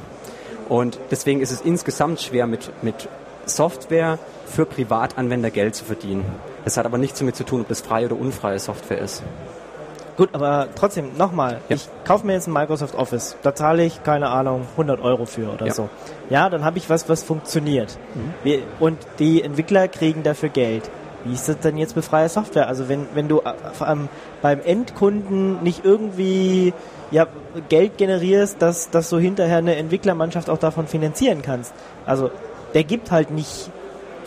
Und 0.69 0.97
deswegen 1.11 1.41
ist 1.41 1.51
es 1.51 1.61
insgesamt 1.61 2.21
schwer 2.21 2.47
mit, 2.47 2.71
mit 2.81 3.07
Software 3.49 4.19
für 4.45 4.65
Privatanwender 4.65 5.51
Geld 5.51 5.75
zu 5.75 5.85
verdienen. 5.85 6.25
Das 6.63 6.77
hat 6.77 6.85
aber 6.85 6.97
nichts 6.97 7.19
damit 7.19 7.35
zu 7.35 7.43
tun, 7.43 7.61
ob 7.61 7.67
das 7.67 7.81
freie 7.81 8.05
oder 8.05 8.17
unfreie 8.17 8.59
Software 8.59 8.99
ist. 8.99 9.23
Gut, 10.17 10.29
aber 10.31 10.67
trotzdem, 10.75 11.17
nochmal, 11.17 11.59
ja. 11.67 11.75
ich 11.75 11.89
kaufe 12.05 12.25
mir 12.25 12.33
jetzt 12.33 12.47
ein 12.47 12.53
Microsoft 12.53 12.95
Office, 12.95 13.35
da 13.41 13.53
zahle 13.53 13.83
ich, 13.83 14.01
keine 14.03 14.29
Ahnung, 14.29 14.65
100 14.71 15.01
Euro 15.01 15.25
für 15.25 15.51
oder 15.51 15.67
ja. 15.67 15.73
so. 15.73 15.89
Ja, 16.29 16.49
dann 16.49 16.63
habe 16.63 16.77
ich 16.77 16.89
was, 16.89 17.09
was 17.09 17.23
funktioniert. 17.23 17.97
Mhm. 18.13 18.63
Und 18.79 18.97
die 19.19 19.43
Entwickler 19.43 19.89
kriegen 19.89 20.23
dafür 20.23 20.49
Geld. 20.49 20.89
Wie 21.25 21.33
ist 21.33 21.49
das 21.49 21.59
denn 21.59 21.77
jetzt 21.77 21.95
mit 21.95 22.05
freier 22.05 22.29
Software? 22.29 22.67
Also 22.67 22.87
wenn, 22.87 23.07
wenn 23.13 23.27
du 23.27 23.41
ähm, 23.85 24.07
beim 24.41 24.61
Endkunden 24.61 25.61
nicht 25.63 25.83
irgendwie 25.83 26.71
ja, 27.11 27.27
Geld 27.67 27.97
generierst, 27.97 28.61
dass, 28.61 28.91
dass 28.91 29.09
du 29.09 29.17
hinterher 29.17 29.57
eine 29.57 29.75
Entwicklermannschaft 29.75 30.49
auch 30.49 30.59
davon 30.59 30.87
finanzieren 30.87 31.41
kannst. 31.41 31.73
Also 32.05 32.29
der 32.75 32.83
gibt 32.83 33.09
halt 33.09 33.31
nicht 33.31 33.71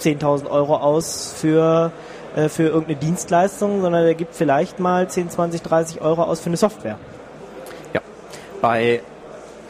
10.000 0.00 0.50
Euro 0.50 0.77
aus 0.77 1.33
für, 1.37 1.93
äh, 2.35 2.49
für 2.49 2.64
irgendeine 2.64 2.97
Dienstleistung, 2.97 3.83
sondern 3.83 4.05
der 4.05 4.14
gibt 4.14 4.35
vielleicht 4.35 4.81
mal 4.81 5.09
10, 5.09 5.31
20, 5.31 5.62
30 5.62 6.00
Euro 6.00 6.23
aus 6.23 6.40
für 6.40 6.47
eine 6.47 6.57
Software. 6.57 6.99
Ja, 7.93 8.00
bei, 8.61 9.02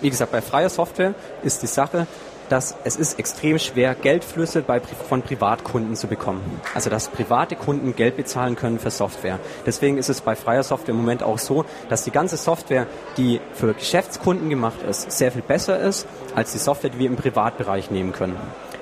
wie 0.00 0.08
gesagt, 0.08 0.32
bei 0.32 0.40
freier 0.40 0.70
Software 0.70 1.14
ist 1.42 1.62
die 1.62 1.66
Sache, 1.66 2.06
dass 2.48 2.74
es 2.84 2.96
ist 2.96 3.18
extrem 3.18 3.58
schwer, 3.58 3.94
Geldflüsse 3.94 4.62
bei, 4.62 4.80
von 4.80 5.22
Privatkunden 5.22 5.96
zu 5.96 6.06
bekommen. 6.06 6.60
Also 6.74 6.88
dass 6.88 7.08
private 7.08 7.56
Kunden 7.56 7.94
Geld 7.94 8.16
bezahlen 8.16 8.56
können 8.56 8.78
für 8.78 8.90
Software. 8.90 9.38
Deswegen 9.66 9.98
ist 9.98 10.08
es 10.08 10.20
bei 10.20 10.34
freier 10.34 10.62
Software 10.62 10.94
im 10.94 11.00
Moment 11.00 11.22
auch 11.22 11.38
so, 11.38 11.64
dass 11.90 12.04
die 12.04 12.10
ganze 12.10 12.38
Software, 12.38 12.86
die 13.16 13.40
für 13.52 13.74
Geschäftskunden 13.74 14.48
gemacht 14.48 14.82
ist, 14.88 15.10
sehr 15.10 15.32
viel 15.32 15.42
besser 15.42 15.78
ist 15.78 16.06
als 16.34 16.52
die 16.52 16.58
Software, 16.58 16.90
die 16.90 16.98
wir 16.98 17.06
im 17.06 17.16
Privatbereich 17.16 17.90
nehmen 17.90 18.12
können. 18.12 18.36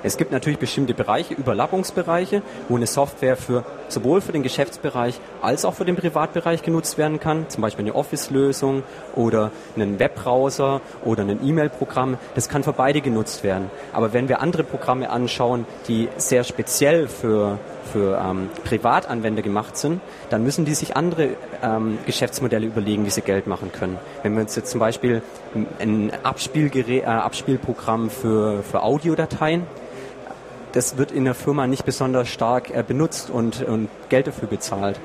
Es 0.07 0.15
gibt 0.15 0.31
natürlich 0.31 0.57
bestimmte 0.57 0.93
Bereiche, 0.93 1.33
Überlappungsbereiche, 1.33 2.41
wo 2.69 2.77
eine 2.77 2.87
Software 2.87 3.35
für 3.35 3.65
sowohl 3.89 4.21
für 4.21 4.31
den 4.31 4.41
Geschäftsbereich 4.41 5.19
als 5.41 5.65
auch 5.65 5.73
für 5.73 5.83
den 5.83 5.97
Privatbereich 5.97 6.63
genutzt 6.63 6.97
werden 6.97 7.19
kann, 7.19 7.49
zum 7.49 7.61
Beispiel 7.61 7.83
eine 7.83 7.93
Office-Lösung 7.93 8.83
oder 9.15 9.51
einen 9.75 9.99
Webbrowser 9.99 10.79
oder 11.03 11.23
ein 11.23 11.45
E-Mail-Programm. 11.45 12.17
Das 12.35 12.47
kann 12.47 12.63
für 12.63 12.71
beide 12.71 13.01
genutzt 13.01 13.43
werden. 13.43 13.69
Aber 13.91 14.13
wenn 14.13 14.29
wir 14.29 14.39
andere 14.39 14.63
Programme 14.63 15.09
anschauen, 15.09 15.65
die 15.89 16.07
sehr 16.15 16.45
speziell 16.45 17.09
für 17.09 17.59
für 17.87 18.21
ähm, 18.21 18.49
Privatanwender 18.65 19.41
gemacht 19.41 19.77
sind, 19.77 20.01
dann 20.29 20.43
müssen 20.43 20.65
die 20.65 20.73
sich 20.73 20.97
andere 20.97 21.29
ähm, 21.63 21.97
Geschäftsmodelle 22.05 22.65
überlegen, 22.65 23.05
wie 23.05 23.09
sie 23.09 23.21
Geld 23.21 23.47
machen 23.47 23.71
können. 23.71 23.97
Wenn 24.23 24.33
wir 24.33 24.41
uns 24.41 24.57
jetzt 24.57 24.71
zum 24.71 24.81
Beispiel 24.81 25.21
ein 25.79 26.11
Abspielgerät, 26.23 27.03
äh, 27.03 27.05
Abspielprogramm 27.05 28.09
für, 28.09 28.61
für 28.63 28.83
Audiodateien 28.83 29.63
das 30.73 30.97
wird 30.97 31.11
in 31.11 31.25
der 31.25 31.33
Firma 31.33 31.67
nicht 31.67 31.85
besonders 31.85 32.27
stark 32.27 32.69
äh, 32.69 32.83
benutzt 32.85 33.29
und, 33.29 33.63
und 33.63 33.89
Geld 34.09 34.27
dafür 34.27 34.47
bezahlt. 34.47 34.99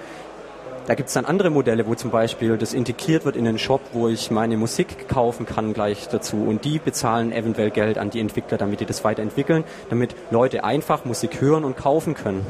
Da 0.87 0.95
gibt 0.95 1.09
es 1.09 1.15
dann 1.15 1.27
andere 1.27 1.51
Modelle, 1.51 1.87
wo 1.87 1.95
zum 1.95 2.11
Beispiel 2.11 2.59
das 2.59 2.75
integriert 2.75 3.25
wird 3.25 3.37
in 3.37 3.45
den 3.45 3.57
Shop, 3.59 3.81
wo 3.93 4.09
ich 4.09 4.33
meine 4.33 4.57
Musik 4.57 5.09
kaufen 5.09 5.47
kann 5.47 5.75
gleich 5.75 6.09
dazu 6.09 6.39
und 6.39 6.65
die 6.65 6.81
bezahlen 6.81 7.31
eventuell 7.31 7.71
Geld 7.71 7.99
an 7.99 8.11
die 8.11 8.19
Entwickler, 8.19 8.59
damit 8.59 8.81
die 8.81 8.87
das 8.87 9.05
weiterentwickeln, 9.05 9.63
damit 9.91 10.17
Leute 10.33 10.65
einfach 10.65 11.05
Musik 11.05 11.41
hören 11.41 11.63
und 11.65 11.77
kaufen 11.77 12.15
können. 12.15 12.45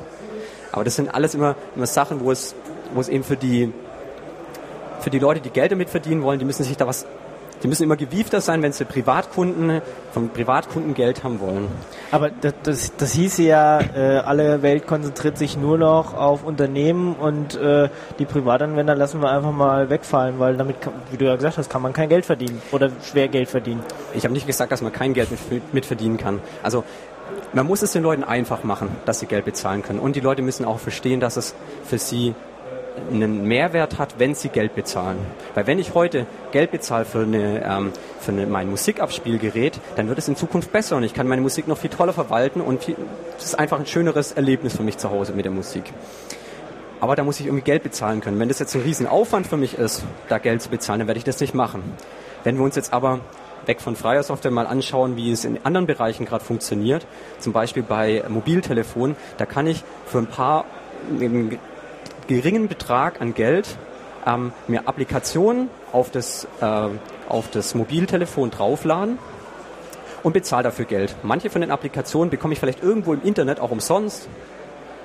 Aber 0.72 0.82
das 0.82 0.96
sind 0.96 1.14
alles 1.14 1.34
immer, 1.34 1.56
immer 1.76 1.86
Sachen, 1.86 2.20
wo 2.20 2.30
es, 2.30 2.54
wo 2.94 3.00
es 3.00 3.10
eben 3.10 3.22
für 3.22 3.36
die, 3.36 3.70
für 5.00 5.10
die 5.10 5.18
Leute, 5.18 5.40
die 5.40 5.50
Geld 5.50 5.70
damit 5.70 5.90
verdienen 5.90 6.22
wollen, 6.22 6.38
die 6.38 6.46
müssen 6.46 6.64
sich 6.64 6.78
da 6.78 6.86
was 6.86 7.04
Die 7.62 7.68
müssen 7.68 7.84
immer 7.84 7.96
gewiefter 7.96 8.40
sein, 8.40 8.62
wenn 8.62 8.72
sie 8.72 8.84
Privatkunden 8.84 9.82
von 10.12 10.30
Privatkunden 10.30 10.94
Geld 10.94 11.22
haben 11.22 11.40
wollen. 11.40 11.68
Aber 12.10 12.30
das, 12.30 12.54
das, 12.62 12.96
das 12.96 13.12
hieße 13.12 13.42
ja, 13.44 13.80
äh, 13.80 14.18
alle 14.18 14.62
Welt 14.62 14.86
konzentriert 14.86 15.38
sich 15.38 15.56
nur 15.56 15.78
noch 15.78 16.14
auf 16.14 16.44
Unternehmen 16.44 17.14
und 17.14 17.54
äh, 17.54 17.88
die 18.18 18.24
Privatanwender 18.24 18.94
lassen 18.94 19.22
wir 19.22 19.30
einfach 19.30 19.52
mal 19.52 19.90
wegfallen, 19.90 20.38
weil 20.38 20.56
damit, 20.56 20.76
wie 21.10 21.16
du 21.16 21.24
ja 21.24 21.36
gesagt 21.36 21.58
hast, 21.58 21.70
kann 21.70 21.82
man 21.82 21.92
kein 21.92 22.08
Geld 22.08 22.26
verdienen 22.26 22.60
oder 22.72 22.90
schwer 23.02 23.28
Geld 23.28 23.48
verdienen. 23.48 23.82
Ich 24.14 24.24
habe 24.24 24.34
nicht 24.34 24.46
gesagt, 24.46 24.72
dass 24.72 24.82
man 24.82 24.92
kein 24.92 25.14
Geld 25.14 25.30
mit, 25.30 25.72
mit 25.74 25.86
verdienen 25.86 26.16
kann. 26.16 26.40
Also 26.62 26.84
man 27.52 27.66
muss 27.66 27.82
es 27.82 27.92
den 27.92 28.02
Leuten 28.02 28.24
einfach 28.24 28.64
machen, 28.64 28.88
dass 29.04 29.20
sie 29.20 29.26
Geld 29.26 29.44
bezahlen 29.44 29.82
können. 29.82 29.98
Und 29.98 30.16
die 30.16 30.20
Leute 30.20 30.42
müssen 30.42 30.64
auch 30.64 30.78
verstehen, 30.78 31.20
dass 31.20 31.36
es 31.36 31.54
für 31.84 31.98
sie 31.98 32.34
einen 33.10 33.46
Mehrwert 33.46 33.98
hat, 33.98 34.18
wenn 34.18 34.34
sie 34.34 34.48
Geld 34.48 34.74
bezahlen. 34.74 35.18
Weil 35.54 35.66
wenn 35.66 35.78
ich 35.78 35.94
heute 35.94 36.26
Geld 36.50 36.70
bezahle 36.70 37.04
für, 37.04 37.20
eine, 37.20 37.64
ähm, 37.64 37.92
für 38.20 38.32
eine, 38.32 38.46
mein 38.46 38.70
Musikabspielgerät, 38.70 39.80
dann 39.96 40.08
wird 40.08 40.18
es 40.18 40.28
in 40.28 40.36
Zukunft 40.36 40.72
besser 40.72 40.96
und 40.96 41.04
ich 41.04 41.14
kann 41.14 41.26
meine 41.26 41.42
Musik 41.42 41.68
noch 41.68 41.78
viel 41.78 41.90
toller 41.90 42.12
verwalten 42.12 42.60
und 42.60 42.88
es 43.38 43.44
ist 43.44 43.58
einfach 43.58 43.78
ein 43.78 43.86
schöneres 43.86 44.32
Erlebnis 44.32 44.76
für 44.76 44.82
mich 44.82 44.98
zu 44.98 45.10
Hause 45.10 45.32
mit 45.32 45.44
der 45.44 45.52
Musik. 45.52 45.84
Aber 47.00 47.16
da 47.16 47.24
muss 47.24 47.40
ich 47.40 47.46
irgendwie 47.46 47.64
Geld 47.64 47.82
bezahlen 47.82 48.20
können. 48.20 48.38
Wenn 48.38 48.48
das 48.48 48.60
jetzt 48.60 48.74
ein 48.76 48.82
Riesenaufwand 48.82 49.46
für 49.46 49.56
mich 49.56 49.76
ist, 49.76 50.04
da 50.28 50.38
Geld 50.38 50.62
zu 50.62 50.68
bezahlen, 50.68 51.00
dann 51.00 51.08
werde 51.08 51.18
ich 51.18 51.24
das 51.24 51.40
nicht 51.40 51.54
machen. 51.54 51.82
Wenn 52.44 52.56
wir 52.56 52.64
uns 52.64 52.76
jetzt 52.76 52.92
aber 52.92 53.20
weg 53.66 53.80
von 53.80 53.96
freier 53.96 54.22
Software 54.22 54.50
mal 54.50 54.66
anschauen, 54.66 55.16
wie 55.16 55.32
es 55.32 55.44
in 55.44 55.58
anderen 55.64 55.86
Bereichen 55.86 56.26
gerade 56.26 56.44
funktioniert, 56.44 57.06
zum 57.38 57.52
Beispiel 57.52 57.82
bei 57.82 58.22
Mobiltelefonen, 58.28 59.16
da 59.38 59.46
kann 59.46 59.66
ich 59.66 59.82
für 60.06 60.18
ein 60.18 60.26
paar 60.26 60.64
geringen 62.26 62.68
Betrag 62.68 63.20
an 63.20 63.34
Geld 63.34 63.76
ähm, 64.26 64.52
mir 64.68 64.86
Applikationen 64.88 65.68
auf 65.92 66.10
das, 66.10 66.46
äh, 66.60 66.88
auf 67.28 67.50
das 67.50 67.74
Mobiltelefon 67.74 68.50
draufladen 68.50 69.18
und 70.22 70.32
bezahle 70.32 70.64
dafür 70.64 70.84
Geld. 70.84 71.14
Manche 71.22 71.50
von 71.50 71.60
den 71.60 71.70
Applikationen 71.70 72.30
bekomme 72.30 72.54
ich 72.54 72.60
vielleicht 72.60 72.82
irgendwo 72.82 73.12
im 73.12 73.22
Internet 73.22 73.60
auch 73.60 73.70
umsonst. 73.70 74.28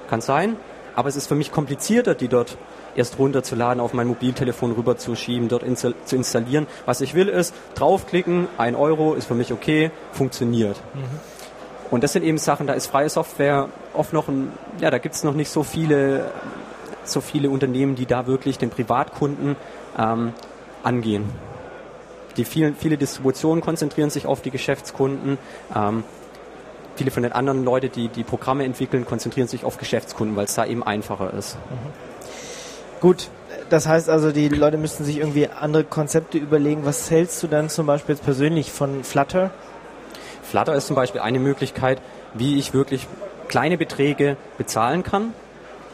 Kann 0.09 0.21
sein. 0.21 0.55
Aber 0.95 1.09
es 1.09 1.15
ist 1.15 1.27
für 1.27 1.35
mich 1.35 1.51
komplizierter, 1.51 2.15
die 2.15 2.27
dort 2.27 2.57
erst 2.95 3.19
runterzuladen, 3.19 3.79
auf 3.79 3.93
mein 3.93 4.07
Mobiltelefon 4.07 4.71
rüberzuschieben, 4.71 5.47
dort 5.47 5.61
insta 5.61 5.91
zu 6.05 6.15
installieren. 6.15 6.65
Was 6.85 7.01
ich 7.01 7.13
will 7.13 7.27
ist, 7.27 7.53
draufklicken, 7.75 8.47
ein 8.57 8.75
Euro 8.75 9.13
ist 9.13 9.27
für 9.27 9.35
mich 9.35 9.53
okay, 9.53 9.91
funktioniert. 10.11 10.77
Mhm. 10.95 11.19
Und 11.91 12.03
das 12.03 12.13
sind 12.13 12.23
eben 12.23 12.37
Sachen, 12.37 12.67
da 12.67 12.73
ist 12.73 12.87
freie 12.87 13.09
Software 13.09 13.69
oft 13.93 14.11
noch 14.11 14.27
ein, 14.27 14.51
ja, 14.79 14.89
da 14.89 14.97
gibt 14.97 15.15
es 15.15 15.23
noch 15.23 15.33
nicht 15.33 15.49
so 15.49 15.63
viele 15.63 16.31
so 17.09 17.21
viele 17.21 17.49
Unternehmen, 17.49 17.95
die 17.95 18.05
da 18.05 18.27
wirklich 18.27 18.57
den 18.57 18.69
Privatkunden 18.69 19.55
ähm, 19.97 20.33
angehen. 20.83 21.29
Die 22.37 22.45
vielen, 22.45 22.75
viele 22.75 22.97
Distributionen 22.97 23.61
konzentrieren 23.61 24.09
sich 24.09 24.25
auf 24.25 24.41
die 24.41 24.51
Geschäftskunden. 24.51 25.37
Ähm, 25.75 26.03
viele 26.95 27.11
von 27.11 27.23
den 27.23 27.31
anderen 27.31 27.63
Leuten, 27.63 27.91
die 27.91 28.09
die 28.09 28.23
Programme 28.23 28.63
entwickeln, 28.63 29.05
konzentrieren 29.05 29.47
sich 29.47 29.65
auf 29.65 29.77
Geschäftskunden, 29.77 30.35
weil 30.35 30.45
es 30.45 30.55
da 30.55 30.65
eben 30.65 30.83
einfacher 30.83 31.33
ist. 31.33 31.55
Mhm. 31.55 32.07
Gut, 33.01 33.29
das 33.69 33.87
heißt 33.87 34.09
also, 34.09 34.31
die 34.31 34.49
Leute 34.49 34.77
müssten 34.77 35.03
sich 35.03 35.17
irgendwie 35.17 35.47
andere 35.47 35.83
Konzepte 35.83 36.37
überlegen. 36.37 36.85
Was 36.85 37.11
hältst 37.11 37.41
du 37.43 37.47
dann 37.47 37.69
zum 37.69 37.85
Beispiel 37.85 38.15
jetzt 38.15 38.23
persönlich 38.23 38.71
von 38.71 39.03
Flutter? 39.03 39.51
Flutter 40.43 40.73
ist 40.75 40.87
zum 40.87 40.95
Beispiel 40.95 41.21
eine 41.21 41.39
Möglichkeit, 41.39 42.01
wie 42.33 42.57
ich 42.57 42.73
wirklich 42.73 43.07
kleine 43.47 43.77
Beträge 43.77 44.37
bezahlen 44.57 45.03
kann 45.03 45.33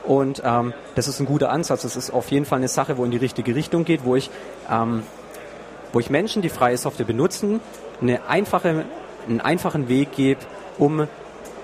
und 0.03 0.41
ähm, 0.45 0.73
das 0.95 1.07
ist 1.07 1.19
ein 1.19 1.25
guter 1.25 1.49
Ansatz. 1.49 1.83
Das 1.83 1.95
ist 1.95 2.11
auf 2.11 2.31
jeden 2.31 2.45
Fall 2.45 2.57
eine 2.57 2.67
Sache, 2.67 2.97
wo 2.97 3.05
in 3.05 3.11
die 3.11 3.17
richtige 3.17 3.55
Richtung 3.55 3.85
geht, 3.85 4.03
wo 4.03 4.15
ich, 4.15 4.29
ähm, 4.69 5.03
wo 5.91 5.99
ich 5.99 6.09
Menschen, 6.09 6.41
die 6.41 6.49
freie 6.49 6.77
Software 6.77 7.05
benutzen, 7.05 7.61
eine 8.01 8.27
einfache, 8.27 8.85
einen 9.27 9.41
einfachen 9.41 9.87
Weg 9.87 10.11
gebe, 10.11 10.41
um 10.77 11.07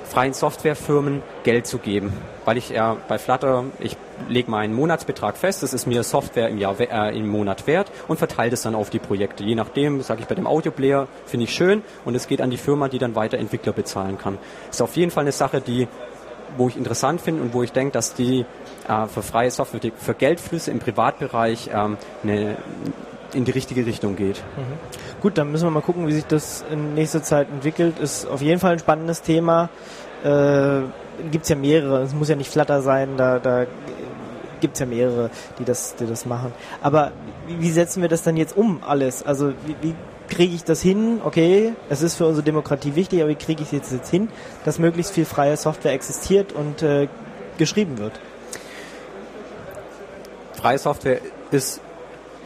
freien 0.10 0.34
Softwarefirmen 0.34 1.22
Geld 1.44 1.68
zu 1.68 1.78
geben. 1.78 2.14
Weil 2.44 2.58
ich 2.58 2.70
ja 2.70 2.98
bei 3.08 3.20
Flutter, 3.20 3.66
ich 3.80 3.96
lege 4.28 4.50
meinen 4.50 4.74
Monatsbetrag 4.74 5.38
fest, 5.38 5.62
das 5.62 5.72
ist 5.72 5.86
mir 5.86 6.04
Software 6.04 6.50
im 6.50 6.58
Jahr 6.58 6.80
äh, 6.80 7.16
im 7.16 7.28
Monat 7.28 7.68
wert 7.68 7.92
und 8.08 8.18
verteile 8.18 8.50
das 8.50 8.64
dann 8.64 8.74
auf 8.74 8.90
die 8.90 8.98
Projekte. 8.98 9.44
Je 9.44 9.54
nachdem, 9.54 10.02
sage 10.02 10.22
ich 10.22 10.28
bei 10.28 10.36
dem 10.36 10.48
Audioplayer, 10.48 11.08
finde 11.26 11.44
ich 11.44 11.54
schön 11.54 11.84
und 12.06 12.16
es 12.16 12.28
geht 12.28 12.42
an 12.42 12.50
die 12.50 12.58
Firma, 12.58 12.90
die 12.90 12.98
dann 12.98 13.16
weiter 13.16 13.38
Entwickler 13.38 13.72
bezahlen 13.72 14.18
kann. 14.18 14.40
Ist 14.72 14.82
auf 14.82 14.96
jeden 14.96 15.12
Fall 15.12 15.22
eine 15.22 15.32
Sache, 15.32 15.62
die 15.62 15.88
wo 16.58 16.68
ich 16.68 16.78
interessant 16.78 17.22
finde 17.22 17.42
und 17.42 17.54
wo 17.54 17.64
ich 17.64 17.72
denke, 17.72 17.92
dass 17.92 18.14
die 18.14 18.46
äh, 18.88 19.08
für 19.08 19.22
freie 19.22 19.52
Software, 19.52 19.92
für 19.98 20.14
Geldflüsse 20.14 20.72
im 20.72 20.80
Privatbereich 20.80 21.70
ähm, 21.74 21.98
eine, 22.24 22.58
in 23.34 23.46
die 23.46 23.52
richtige 23.52 23.86
Richtung 23.86 24.16
geht. 24.16 24.44
Mhm. 24.58 25.22
Gut, 25.22 25.38
dann 25.38 25.52
müssen 25.52 25.66
wir 25.66 25.72
mal 25.72 25.82
gucken, 25.82 26.08
wie 26.08 26.14
sich 26.14 26.26
das 26.26 26.64
in 26.72 26.94
nächster 26.94 27.22
Zeit 27.22 27.50
entwickelt. 27.50 28.00
Ist 28.00 28.26
auf 28.28 28.42
jeden 28.42 28.60
Fall 28.60 28.74
ein 28.74 28.80
spannendes 28.80 29.22
Thema. 29.22 29.70
Äh, 30.24 30.82
gibt 31.32 31.44
es 31.44 31.50
ja 31.50 31.56
mehrere. 31.56 32.02
Es 32.02 32.14
muss 32.14 32.30
ja 32.30 32.36
nicht 32.36 32.50
Flutter 32.50 32.82
sein, 32.82 33.18
da, 33.18 33.40
da 33.40 33.66
gibt 34.60 34.74
es 34.74 34.80
ja 34.80 34.86
mehrere, 34.86 35.30
die 35.58 35.66
das, 35.66 35.96
die 35.96 36.06
das 36.06 36.26
machen. 36.26 36.52
Aber 36.82 37.12
wie, 37.48 37.72
setzen 37.72 38.02
wir 38.02 38.10
das 38.10 38.24
dann 38.24 38.38
jetzt 38.38 38.56
um 38.56 38.82
alles? 38.86 39.24
Also 39.26 39.54
wie, 39.66 39.76
wie 39.82 39.96
kriege 40.40 40.56
ich 40.56 40.64
das 40.64 40.82
hin? 40.82 41.20
Okay, 41.22 41.74
es 41.90 42.02
ist 42.02 42.16
für 42.16 42.26
unsere 42.26 42.46
Demokratie 42.46 42.96
wichtig, 42.96 43.20
aber 43.20 43.32
wie 43.32 43.36
kriege 43.36 43.62
ich 43.62 43.74
es 43.74 43.92
jetzt 43.92 44.10
hin, 44.10 44.30
dass 44.64 44.80
möglichst 44.80 45.12
viel 45.12 45.26
freie 45.26 45.58
Software 45.58 45.92
existiert 45.92 46.54
und 46.54 46.82
äh, 46.82 47.10
geschrieben 47.58 47.98
wird? 47.98 48.14
Freie 50.54 50.78
Software 50.78 51.20
ist 51.52 51.82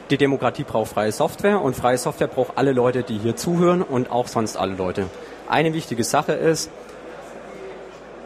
die 0.10 0.18
Demokratie 0.18 0.64
braucht 0.64 0.90
freie 0.90 1.12
Software 1.12 1.62
und 1.62 1.76
freie 1.76 2.00
Software 2.00 2.26
braucht 2.26 2.58
alle 2.58 2.72
Leute, 2.72 3.04
die 3.04 3.20
hier 3.20 3.36
zuhören 3.36 3.84
und 3.84 4.12
auch 4.12 4.28
sonst 4.28 4.58
alle 4.58 4.74
Leute. 4.74 5.06
Eine 5.48 5.76
wichtige 5.76 6.04
Sache 6.04 6.32
ist, 6.32 6.72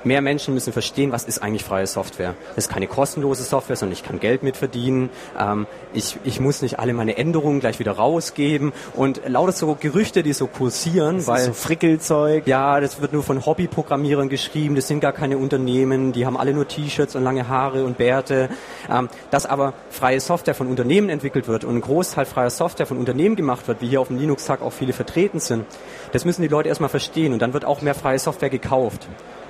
mehr 0.07 0.21
Menschen 0.21 0.53
müssen 0.53 0.73
verstehen, 0.73 1.11
was 1.11 1.25
ist 1.25 1.39
eigentlich 1.43 1.63
freie 1.63 1.87
Software. 1.87 2.35
Das 2.55 2.65
ist 2.65 2.71
keine 2.71 2.87
kostenlose 2.87 3.43
Software, 3.43 3.75
sondern 3.75 3.93
ich 3.93 4.03
kann 4.03 4.19
Geld 4.19 4.43
mitverdienen. 4.43 5.09
Ähm, 5.39 5.67
ich, 5.93 6.17
ich 6.23 6.39
muss 6.39 6.61
nicht 6.61 6.79
alle 6.79 6.93
meine 6.93 7.17
Änderungen 7.17 7.59
gleich 7.59 7.79
wieder 7.79 7.93
rausgeben 7.93 8.73
und 8.95 9.21
lauter 9.27 9.51
so 9.51 9.77
Gerüchte, 9.79 10.23
die 10.23 10.33
so 10.33 10.47
kursieren, 10.47 11.17
das 11.17 11.27
weil 11.27 11.43
so 11.43 11.53
Frickelzeug. 11.53 12.47
Ja, 12.47 12.79
das 12.79 13.01
wird 13.01 13.13
nur 13.13 13.23
von 13.23 13.45
Hobbyprogrammierern 13.45 14.29
geschrieben. 14.29 14.75
Das 14.75 14.87
sind 14.87 14.99
gar 14.99 15.13
keine 15.13 15.37
Unternehmen. 15.37 16.13
Die 16.13 16.25
haben 16.25 16.37
alle 16.37 16.53
nur 16.53 16.67
T-Shirts 16.67 17.15
und 17.15 17.23
lange 17.23 17.47
Haare 17.47 17.83
und 17.83 17.97
Bärte. 17.97 18.49
Ähm, 18.89 19.09
dass 19.31 19.45
aber 19.45 19.73
freie 19.89 20.19
Software 20.19 20.55
von 20.55 20.67
Unternehmen 20.67 21.09
entwickelt 21.09 21.47
wird 21.47 21.63
und 21.63 21.75
ein 21.75 21.81
Großteil 21.81 22.25
freier 22.25 22.49
Software 22.49 22.85
von 22.85 22.97
Unternehmen 22.97 23.35
gemacht 23.35 23.67
wird, 23.67 23.81
wie 23.81 23.87
hier 23.87 24.01
auf 24.01 24.07
dem 24.07 24.17
Linux-Tag 24.17 24.61
auch 24.61 24.73
viele 24.73 24.93
vertreten 24.93 25.39
sind, 25.39 25.65
das 26.11 26.25
müssen 26.25 26.41
die 26.41 26.47
Leute 26.47 26.69
erstmal 26.69 26.89
verstehen 26.89 27.33
und 27.33 27.41
dann 27.41 27.53
wird 27.53 27.65
auch 27.65 27.81
mehr 27.81 27.95
freie 27.95 28.19
Software 28.19 28.49
gekauft. 28.49 29.07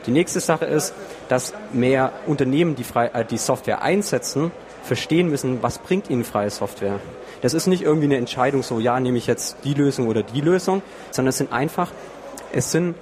Die 0.07 0.11
nächste 0.11 0.39
Sache 0.39 0.65
ist, 0.65 0.93
dass 1.27 1.53
mehr 1.73 2.13
Unternehmen, 2.25 2.75
die, 2.75 2.85
frei, 2.85 3.07
äh, 3.07 3.25
die 3.25 3.37
Software 3.37 3.81
einsetzen, 3.81 4.51
verstehen 4.83 5.29
müssen, 5.29 5.61
was 5.61 5.79
bringt 5.79 6.09
ihnen 6.09 6.23
freie 6.23 6.49
Software. 6.49 6.99
Das 7.41 7.53
ist 7.53 7.67
nicht 7.67 7.83
irgendwie 7.83 8.05
eine 8.05 8.17
Entscheidung, 8.17 8.63
so 8.63 8.79
ja, 8.79 8.99
nehme 8.99 9.17
ich 9.17 9.27
jetzt 9.27 9.57
die 9.65 9.73
Lösung 9.73 10.07
oder 10.07 10.23
die 10.23 10.41
Lösung, 10.41 10.81
sondern 11.11 11.29
es 11.29 11.37
sind 11.37 11.51
einfach, 11.51 11.91
es 12.53 12.71
sind 12.71 12.95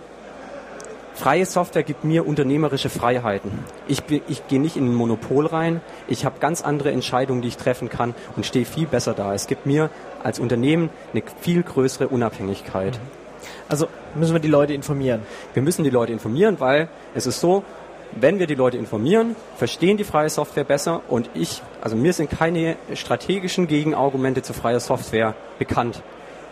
Freie 1.13 1.45
Software 1.45 1.83
gibt 1.83 2.03
mir 2.03 2.27
unternehmerische 2.27 2.89
Freiheiten. 2.89 3.51
Ich, 3.87 4.03
ich 4.27 4.47
gehe 4.49 4.59
nicht 4.59 4.75
in 4.75 4.87
ein 4.91 4.93
Monopol 4.93 5.45
rein. 5.45 5.79
Ich 6.09 6.25
habe 6.25 6.39
ganz 6.41 6.61
andere 6.61 6.91
Entscheidungen, 6.91 7.41
die 7.41 7.47
ich 7.47 7.55
treffen 7.55 7.87
kann 7.87 8.13
und 8.35 8.45
stehe 8.45 8.65
viel 8.65 8.85
besser 8.85 9.13
da. 9.13 9.33
Es 9.33 9.47
gibt 9.47 9.65
mir 9.65 9.89
als 10.23 10.39
Unternehmen 10.39 10.89
eine 11.13 11.23
viel 11.39 11.63
größere 11.63 12.09
Unabhängigkeit. 12.09 12.95
Mhm. 12.95 13.24
Also 13.67 13.87
müssen 14.15 14.33
wir 14.33 14.39
die 14.39 14.47
Leute 14.47 14.73
informieren. 14.73 15.21
Wir 15.53 15.63
müssen 15.63 15.83
die 15.83 15.89
Leute 15.89 16.13
informieren, 16.13 16.59
weil 16.59 16.89
es 17.13 17.25
ist 17.25 17.39
so, 17.39 17.63
wenn 18.11 18.39
wir 18.39 18.47
die 18.47 18.55
Leute 18.55 18.77
informieren, 18.77 19.35
verstehen 19.57 19.97
die 19.97 20.03
freie 20.03 20.29
Software 20.29 20.63
besser 20.63 21.01
und 21.09 21.29
ich, 21.33 21.61
also 21.81 21.95
mir 21.95 22.13
sind 22.13 22.29
keine 22.29 22.77
strategischen 22.93 23.67
Gegenargumente 23.67 24.41
zu 24.41 24.53
freier 24.53 24.79
Software 24.79 25.35
bekannt. 25.59 26.01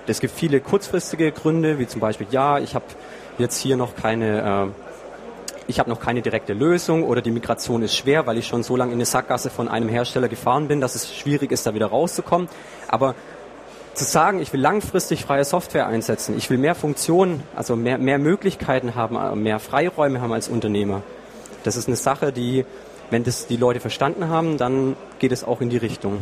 Es 0.06 0.20
gibt 0.20 0.36
viele 0.36 0.60
kurzfristige 0.60 1.32
Gründe, 1.32 1.80
wie 1.80 1.88
zum 1.88 2.02
Beispiel, 2.02 2.28
ja, 2.30 2.60
ich 2.60 2.76
habe 2.76 2.86
jetzt 3.38 3.58
hier 3.58 3.78
noch 3.78 3.96
keine, 3.96 4.68
äh, 4.68 5.64
ich 5.68 5.80
habe 5.80 5.90
noch 5.90 6.02
keine 6.02 6.22
direkte 6.22 6.52
Lösung 6.54 7.04
oder 7.04 7.22
die 7.22 7.32
Migration 7.32 7.82
ist 7.84 7.96
schwer, 7.96 8.28
weil 8.28 8.38
ich 8.38 8.46
schon 8.46 8.64
so 8.64 8.76
lange 8.76 8.92
in 8.92 8.98
eine 8.98 9.06
Sackgasse 9.06 9.50
von 9.50 9.70
einem 9.70 9.88
Hersteller 9.88 10.28
gefahren 10.28 10.68
bin, 10.68 10.82
dass 10.82 10.96
es 10.96 11.16
schwierig 11.16 11.54
ist, 11.54 11.66
da 11.66 11.74
wieder 11.74 11.88
rauszukommen. 11.88 12.50
Aber 12.90 13.16
zu 13.94 14.04
sagen, 14.04 14.42
ich 14.42 14.52
will 14.54 14.60
langfristig 14.60 15.26
freie 15.26 15.46
Software 15.46 15.88
einsetzen, 15.88 16.36
ich 16.38 16.50
will 16.50 16.58
mehr 16.58 16.76
Funktionen, 16.76 17.44
also 17.56 17.76
mehr, 17.76 17.98
mehr 17.98 18.18
Möglichkeiten 18.18 18.96
haben, 18.96 19.16
äh, 19.16 19.36
mehr 19.36 19.60
Freiräume 19.60 20.22
haben 20.22 20.34
als 20.34 20.48
Unternehmer, 20.48 21.04
das 21.64 21.76
ist 21.76 21.88
eine 21.88 21.96
Sache, 21.96 22.32
die, 22.32 22.66
wenn 23.10 23.24
das 23.24 23.48
die 23.48 23.58
Leute 23.58 23.80
verstanden 23.80 24.28
haben, 24.28 24.58
dann 24.58 24.96
geht 25.20 25.32
es 25.32 25.44
auch 25.44 25.62
in 25.62 25.70
die 25.70 25.78
Richtung. 25.78 26.18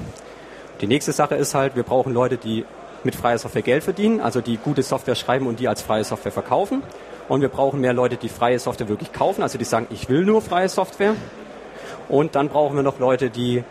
Die 0.81 0.87
nächste 0.87 1.11
Sache 1.11 1.35
ist 1.35 1.55
halt, 1.55 1.75
wir 1.75 1.83
brauchen 1.83 2.13
Leute, 2.13 2.37
die 2.37 2.65
mit 3.03 3.15
freier 3.15 3.37
Software 3.37 3.63
Geld 3.63 3.83
verdienen, 3.83 4.19
also 4.19 4.41
die 4.41 4.57
gute 4.57 4.83
Software 4.83 5.15
schreiben 5.15 5.47
und 5.47 5.59
die 5.59 5.67
als 5.67 5.81
freie 5.81 6.03
Software 6.03 6.31
verkaufen. 6.31 6.83
Und 7.27 7.41
wir 7.41 7.49
brauchen 7.49 7.81
mehr 7.81 7.93
Leute, 7.93 8.17
die 8.17 8.29
freie 8.29 8.59
Software 8.59 8.89
wirklich 8.89 9.13
kaufen, 9.13 9.41
also 9.41 9.57
die 9.57 9.63
sagen, 9.63 9.87
ich 9.89 10.09
will 10.09 10.25
nur 10.25 10.41
freie 10.41 10.69
Software. 10.69 11.15
Und 12.09 12.35
dann 12.35 12.49
brauchen 12.49 12.75
wir 12.75 12.83
noch 12.83 12.99
Leute, 12.99 13.29
die 13.29 13.63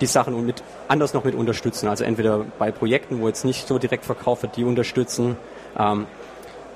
die 0.00 0.06
Sachen 0.06 0.46
mit, 0.46 0.62
anders 0.88 1.14
noch 1.14 1.24
mit 1.24 1.34
unterstützen. 1.34 1.88
Also 1.88 2.04
entweder 2.04 2.44
bei 2.58 2.70
Projekten, 2.70 3.20
wo 3.20 3.28
jetzt 3.28 3.44
nicht 3.44 3.66
so 3.66 3.78
direkt 3.78 4.04
verkauft 4.04 4.42
wird, 4.42 4.56
die 4.56 4.64
unterstützen. 4.64 5.36
Ähm, 5.78 6.06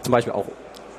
zum 0.03 0.13
Beispiel 0.13 0.33
auch 0.33 0.47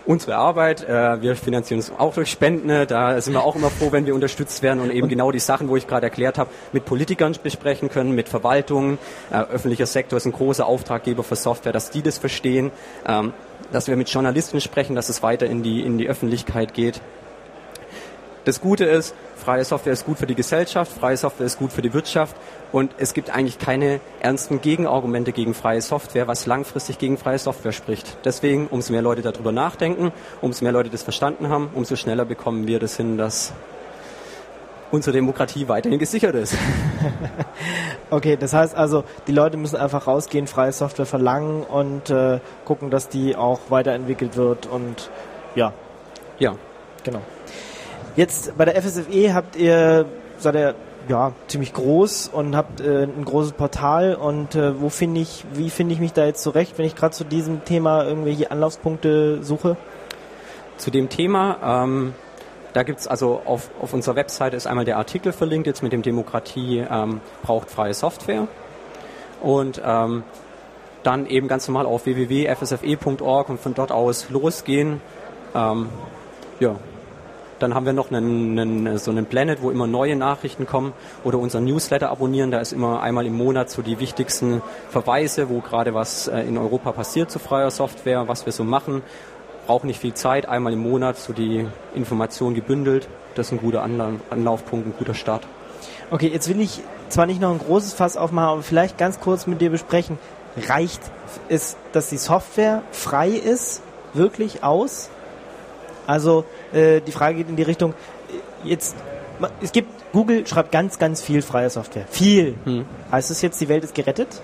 unsere 0.05 0.35
Arbeit. 0.35 0.87
Äh, 0.87 1.21
wir 1.21 1.35
finanzieren 1.35 1.79
uns 1.79 1.91
auch 1.97 2.13
durch 2.13 2.29
Spenden. 2.29 2.67
Ne? 2.67 2.85
Da 2.85 3.19
sind 3.21 3.33
wir 3.33 3.43
auch 3.43 3.55
immer 3.55 3.69
froh, 3.69 3.91
wenn 3.91 4.05
wir 4.05 4.15
unterstützt 4.15 4.61
werden 4.63 4.79
und 4.79 4.91
eben 4.91 5.07
genau 5.07 5.31
die 5.31 5.39
Sachen, 5.39 5.69
wo 5.69 5.75
ich 5.75 5.87
gerade 5.87 6.05
erklärt 6.05 6.37
habe, 6.37 6.49
mit 6.71 6.85
Politikern 6.85 7.35
besprechen 7.41 7.89
können, 7.89 8.13
mit 8.13 8.29
Verwaltungen. 8.29 8.97
Äh, 9.31 9.41
öffentlicher 9.41 9.85
Sektor 9.85 10.17
ist 10.17 10.25
ein 10.25 10.31
großer 10.31 10.65
Auftraggeber 10.65 11.23
für 11.23 11.35
Software, 11.35 11.73
dass 11.73 11.91
die 11.91 12.01
das 12.01 12.17
verstehen, 12.17 12.71
ähm, 13.07 13.33
dass 13.71 13.87
wir 13.87 13.95
mit 13.95 14.09
Journalisten 14.09 14.59
sprechen, 14.61 14.95
dass 14.95 15.09
es 15.09 15.23
weiter 15.23 15.45
in 15.45 15.63
die, 15.63 15.81
in 15.81 15.97
die 15.97 16.07
Öffentlichkeit 16.07 16.73
geht. 16.73 17.01
Das 18.43 18.59
Gute 18.59 18.85
ist, 18.85 19.13
freie 19.41 19.65
Software 19.65 19.93
ist 19.93 20.05
gut 20.05 20.17
für 20.17 20.27
die 20.27 20.36
Gesellschaft, 20.36 20.91
freie 20.91 21.17
Software 21.17 21.45
ist 21.45 21.57
gut 21.57 21.74
für 21.74 21.81
die 21.81 21.93
Wirtschaft 21.93 22.36
und 22.71 22.91
es 22.98 23.13
gibt 23.13 23.29
eigentlich 23.29 23.57
keine 23.60 24.00
ernsten 24.19 24.62
Gegenargumente 24.62 25.31
gegen 25.31 25.53
freie 25.53 25.81
Software, 25.81 26.27
was 26.27 26.45
langfristig 26.45 27.00
gegen 27.00 27.17
freie 27.17 27.39
Software 27.39 27.71
spricht. 27.71 28.17
Deswegen, 28.24 28.67
umso 28.67 28.93
mehr 28.93 29.01
Leute 29.01 29.21
darüber 29.21 29.51
nachdenken, 29.51 30.12
umso 30.41 30.63
mehr 30.63 30.71
Leute 30.71 30.89
das 30.89 31.03
verstanden 31.03 31.50
haben, 31.50 31.69
umso 31.74 31.95
schneller 31.95 32.25
bekommen 32.25 32.67
wir 32.67 32.79
das 32.79 32.95
hin, 32.98 33.17
dass 33.17 33.53
unsere 34.91 35.15
Demokratie 35.15 35.67
weiterhin 35.67 36.00
gesichert 36.00 36.36
ist. 36.36 36.55
okay, 38.10 38.38
das 38.38 38.53
heißt 38.53 38.75
also, 38.75 39.03
die 39.27 39.31
Leute 39.31 39.57
müssen 39.57 39.77
einfach 39.77 40.05
rausgehen, 40.05 40.48
freie 40.48 40.71
Software 40.71 41.05
verlangen 41.05 41.63
und 41.63 42.10
äh, 42.10 42.39
gucken, 42.65 42.91
dass 42.91 43.10
die 43.10 43.36
auch 43.36 43.60
weiterentwickelt 43.69 44.36
wird 44.36 44.67
und 44.67 45.10
ja. 45.55 45.74
Ja. 46.39 46.55
Genau. 47.03 47.21
Jetzt 48.15 48.57
bei 48.57 48.65
der 48.65 48.81
FSFE 48.81 49.33
habt 49.33 49.55
ihr, 49.55 50.05
seid 50.37 50.55
ihr 50.55 50.75
ja, 51.07 51.31
ziemlich 51.47 51.73
groß 51.73 52.29
und 52.31 52.55
habt 52.55 52.81
äh, 52.81 53.03
ein 53.03 53.25
großes 53.25 53.53
Portal 53.53 54.15
und 54.15 54.55
äh, 54.55 54.79
wo 54.79 54.89
finde 54.89 55.21
ich, 55.21 55.45
wie 55.53 55.69
finde 55.69 55.93
ich 55.93 55.99
mich 55.99 56.13
da 56.13 56.25
jetzt 56.25 56.43
zurecht, 56.43 56.77
wenn 56.77 56.85
ich 56.85 56.95
gerade 56.95 57.15
zu 57.15 57.23
diesem 57.23 57.65
Thema 57.65 58.03
irgendwelche 58.03 58.51
Anlaufspunkte 58.51 59.43
suche? 59.43 59.77
Zu 60.77 60.91
dem 60.91 61.09
Thema, 61.09 61.83
ähm, 61.83 62.13
da 62.73 62.83
gibt 62.83 62.99
es 62.99 63.07
also 63.07 63.41
auf, 63.45 63.69
auf 63.81 63.93
unserer 63.93 64.15
Webseite 64.15 64.55
ist 64.55 64.67
einmal 64.67 64.85
der 64.85 64.97
Artikel 64.97 65.31
verlinkt, 65.31 65.67
jetzt 65.67 65.81
mit 65.81 65.93
dem 65.93 66.01
Demokratie 66.01 66.85
ähm, 66.89 67.21
braucht 67.43 67.71
freie 67.71 67.93
Software. 67.93 68.47
Und 69.41 69.81
ähm, 69.83 70.23
dann 71.03 71.25
eben 71.25 71.47
ganz 71.47 71.67
normal 71.67 71.85
auf 71.85 72.05
www.fsfe.org 72.05 73.49
und 73.49 73.59
von 73.59 73.73
dort 73.73 73.91
aus 73.91 74.29
losgehen. 74.29 75.01
Ähm, 75.55 75.89
ja, 76.59 76.75
dann 77.61 77.75
haben 77.75 77.85
wir 77.85 77.93
noch 77.93 78.11
einen, 78.11 78.57
einen, 78.57 78.97
so 78.97 79.11
einen 79.11 79.25
Planet, 79.25 79.61
wo 79.61 79.71
immer 79.71 79.87
neue 79.87 80.15
Nachrichten 80.15 80.65
kommen 80.65 80.93
oder 81.23 81.37
unser 81.37 81.61
Newsletter 81.61 82.09
abonnieren. 82.09 82.51
Da 82.51 82.59
ist 82.59 82.73
immer 82.73 83.01
einmal 83.01 83.25
im 83.25 83.35
Monat 83.35 83.69
so 83.69 83.81
die 83.81 83.99
wichtigsten 83.99 84.61
Verweise, 84.89 85.49
wo 85.49 85.59
gerade 85.59 85.93
was 85.93 86.27
äh, 86.27 86.41
in 86.41 86.57
Europa 86.57 86.91
passiert 86.91 87.29
zu 87.29 87.39
freier 87.39 87.71
Software, 87.71 88.27
was 88.27 88.45
wir 88.45 88.53
so 88.53 88.63
machen. 88.63 89.03
Braucht 89.67 89.85
nicht 89.85 89.99
viel 89.99 90.13
Zeit, 90.13 90.47
einmal 90.47 90.73
im 90.73 90.79
Monat 90.79 91.17
so 91.17 91.33
die 91.33 91.67
Information 91.93 92.55
gebündelt. 92.55 93.07
Das 93.35 93.47
ist 93.47 93.51
ein 93.53 93.59
guter 93.59 93.83
Anlaufpunkt, 93.83 94.87
ein 94.87 94.93
guter 94.97 95.13
Start. 95.13 95.47
Okay, 96.09 96.27
jetzt 96.27 96.49
will 96.49 96.59
ich 96.59 96.81
zwar 97.09 97.25
nicht 97.25 97.39
noch 97.39 97.51
ein 97.51 97.59
großes 97.59 97.93
Fass 97.93 98.17
aufmachen, 98.17 98.49
aber 98.49 98.63
vielleicht 98.63 98.97
ganz 98.97 99.19
kurz 99.19 99.47
mit 99.47 99.61
dir 99.61 99.69
besprechen. 99.69 100.17
Reicht 100.67 101.01
es, 101.47 101.77
dass 101.93 102.09
die 102.09 102.17
Software 102.17 102.81
frei 102.91 103.29
ist, 103.29 103.81
wirklich 104.13 104.63
aus? 104.63 105.09
Also 106.07 106.43
äh, 106.73 107.01
die 107.01 107.11
Frage 107.11 107.37
geht 107.37 107.49
in 107.49 107.55
die 107.55 107.63
Richtung, 107.63 107.93
jetzt, 108.63 108.95
es 109.61 109.71
gibt, 109.71 109.89
Google 110.11 110.45
schreibt 110.45 110.71
ganz, 110.71 110.99
ganz 110.99 111.21
viel 111.21 111.41
freie 111.41 111.69
Software. 111.69 112.05
Viel. 112.09 112.55
Hm. 112.65 112.85
Heißt 113.11 113.29
das 113.29 113.41
jetzt, 113.41 113.59
die 113.61 113.69
Welt 113.69 113.83
ist 113.83 113.95
gerettet? 113.95 114.41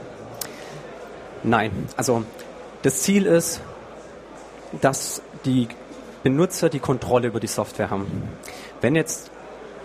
Nein. 1.43 1.71
Also 1.95 2.23
das 2.81 3.01
Ziel 3.01 3.25
ist, 3.25 3.61
dass 4.81 5.21
die 5.45 5.67
Benutzer 6.23 6.69
die 6.69 6.79
Kontrolle 6.79 7.27
über 7.27 7.39
die 7.39 7.47
Software 7.47 7.89
haben. 7.89 8.05
Wenn 8.81 8.95
jetzt 8.95 9.31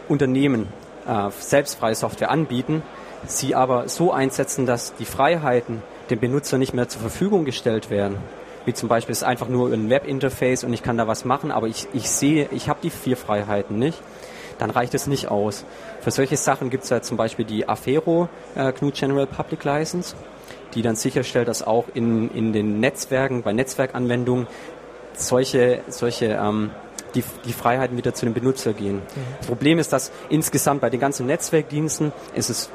Unternehmen 0.09 0.69
äh, 1.07 1.31
selbst 1.39 1.79
freie 1.79 1.95
Software 1.95 2.31
anbieten, 2.31 2.83
sie 3.27 3.55
aber 3.55 3.89
so 3.89 4.13
einsetzen, 4.13 4.67
dass 4.67 4.95
die 4.95 5.05
Freiheiten 5.05 5.83
dem 6.11 6.19
Benutzer 6.19 6.59
nicht 6.59 6.75
mehr 6.75 6.89
zur 6.89 7.01
Verfügung 7.01 7.45
gestellt 7.45 7.91
werden, 7.91 8.19
wie 8.65 8.75
zum 8.75 8.89
Beispiel 8.89 9.13
ist 9.13 9.25
einfach 9.25 9.49
nur 9.49 9.73
ein 9.73 9.91
Webinterface 9.91 10.65
und 10.65 10.73
ich 10.73 10.83
kann 10.83 10.97
da 10.97 11.07
was 11.09 11.25
machen, 11.25 11.51
aber 11.51 11.67
ich, 11.67 11.89
ich 11.93 12.09
sehe, 12.11 12.49
ich 12.53 12.69
habe 12.69 12.81
die 12.83 12.91
vier 12.91 13.17
Freiheiten 13.17 13.79
nicht, 13.79 14.01
dann 14.59 14.71
reicht 14.71 14.95
es 14.95 15.07
nicht 15.07 15.29
aus. 15.29 15.65
Für 16.01 16.11
solche 16.11 16.37
Sachen 16.37 16.71
gibt 16.71 16.85
es 16.85 16.91
ja 16.91 17.03
zum 17.03 17.17
Beispiel 17.17 17.45
die 17.45 17.69
Afero 17.69 18.29
äh, 18.55 18.73
GNU 18.73 18.91
General 18.93 19.27
Public 19.27 19.65
License, 19.65 20.15
die 20.75 20.83
dann 20.83 20.97
sicherstellt, 20.97 21.49
dass 21.49 21.63
auch 21.63 21.85
in, 21.95 22.31
in 22.31 22.53
den 22.53 22.81
Netzwerken, 22.81 23.43
bei 23.43 23.53
Netzwerkanwendungen 23.53 24.47
solche, 25.15 25.81
solche 25.89 26.27
ähm, 26.27 26.71
die, 27.15 27.25
die 27.45 27.53
Freiheiten 27.53 27.97
wieder 27.97 28.15
zu 28.15 28.27
dem 28.27 28.35
Benutzer 28.35 28.73
gehen. 28.73 28.97
Mhm. 28.97 29.01
Das 29.39 29.47
Problem 29.47 29.79
ist, 29.79 29.93
dass 29.93 30.13
insgesamt 30.29 30.81
bei 30.81 30.91
den 30.91 31.01
ganzen 31.01 31.27
Netzwerkdiensten 31.27 32.13
ist 32.35 32.51
es, 32.51 32.71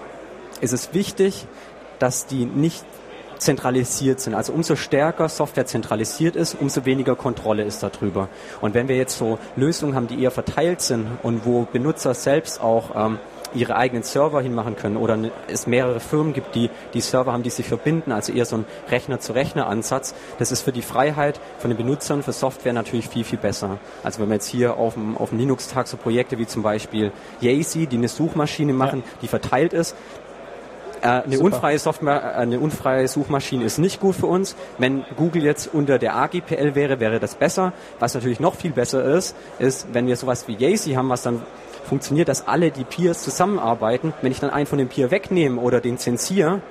ist 0.62 0.74
es 0.74 0.94
wichtig, 0.94 1.48
dass 2.00 2.28
die 2.28 2.46
nicht 2.46 2.86
zentralisiert 3.40 4.20
sind. 4.20 4.34
Also 4.34 4.54
umso 4.54 4.76
stärker 4.76 5.30
Software 5.30 5.66
zentralisiert 5.66 6.36
ist, 6.36 6.56
umso 6.60 6.86
weniger 6.86 7.16
Kontrolle 7.16 7.64
ist 7.64 7.84
darüber. 7.84 8.30
Und 8.62 8.74
wenn 8.74 8.88
wir 8.88 8.98
jetzt 8.98 9.18
so 9.18 9.40
Lösungen 9.56 9.96
haben, 9.96 10.08
die 10.08 10.22
eher 10.22 10.32
verteilt 10.32 10.82
sind 10.82 11.08
und 11.24 11.46
wo 11.46 11.68
Benutzer 11.72 12.14
selbst 12.14 12.62
auch 12.62 12.96
ähm, 12.96 13.20
ihre 13.54 13.76
eigenen 13.76 14.04
Server 14.04 14.42
hinmachen 14.42 14.76
können 14.76 14.98
oder 14.98 15.18
es 15.48 15.68
mehrere 15.68 16.00
Firmen 16.00 16.34
gibt, 16.34 16.56
die 16.56 16.70
die 16.94 17.02
Server 17.02 17.34
haben, 17.34 17.44
die 17.44 17.50
sich 17.50 17.68
verbinden, 17.68 18.12
also 18.12 18.32
eher 18.32 18.46
so 18.46 18.58
ein 18.58 18.66
Rechner-zu-Rechner-Ansatz. 18.90 20.14
Das 20.40 20.52
ist 20.52 20.62
für 20.62 20.72
die 20.72 20.82
Freiheit 20.82 21.40
von 21.58 21.70
den 21.70 21.78
Benutzern 21.78 22.24
für 22.24 22.34
Software 22.34 22.74
natürlich 22.74 23.08
viel, 23.08 23.24
viel 23.24 23.40
besser. 23.40 23.78
Also 24.04 24.22
wenn 24.22 24.30
wir 24.30 24.36
jetzt 24.36 24.48
hier 24.48 24.78
auf 24.78 24.94
dem, 24.94 25.18
auf 25.18 25.30
dem 25.30 25.40
Linux-Tag 25.40 25.88
so 25.88 25.98
Projekte 25.98 26.38
wie 26.38 26.48
zum 26.48 26.64
Beispiel 26.64 27.12
Yacy, 27.42 27.88
die 27.88 27.98
eine 27.98 28.08
Suchmaschine 28.08 28.74
machen, 28.74 29.04
ja. 29.06 29.18
die 29.22 29.28
verteilt 29.28 29.74
ist, 29.74 29.96
eine 31.02 31.40
unfreie 31.40 31.80
Software, 31.80 32.22
äh, 32.22 32.38
eine 32.38 32.60
unfreie 32.60 33.08
Suchmaschine 33.08 33.64
ist 33.64 33.78
nicht 33.78 34.00
gut 34.00 34.16
für 34.16 34.28
uns. 34.28 34.56
Wenn 34.78 35.06
Google 35.16 35.44
jetzt 35.44 35.74
unter 35.74 36.00
der 36.00 36.16
AGPL 36.16 36.76
wäre, 36.76 37.00
wäre 37.00 37.20
das 37.20 37.36
besser. 37.36 37.74
Was 38.00 38.14
natürlich 38.14 38.40
noch 38.40 38.56
viel 38.56 38.72
besser 38.72 39.04
ist, 39.04 39.36
ist, 39.60 39.88
wenn 39.94 40.08
wir 40.08 40.16
sowas 40.16 40.48
wie 40.48 40.56
Yacy 40.56 40.94
haben, 40.94 41.10
was 41.10 41.24
dann 41.24 41.42
funktioniert, 41.88 42.28
dass 42.28 42.48
alle 42.48 42.72
die 42.72 42.84
Peers 42.84 43.22
zusammenarbeiten. 43.24 44.14
Wenn 44.22 44.32
ich 44.32 44.40
dann 44.40 44.50
einen 44.50 44.66
von 44.66 44.78
den 44.78 44.90
Peer 44.90 45.12
wegnehme 45.12 45.62
oder 45.62 45.80
den 45.82 45.98
zensiere, 45.98 46.62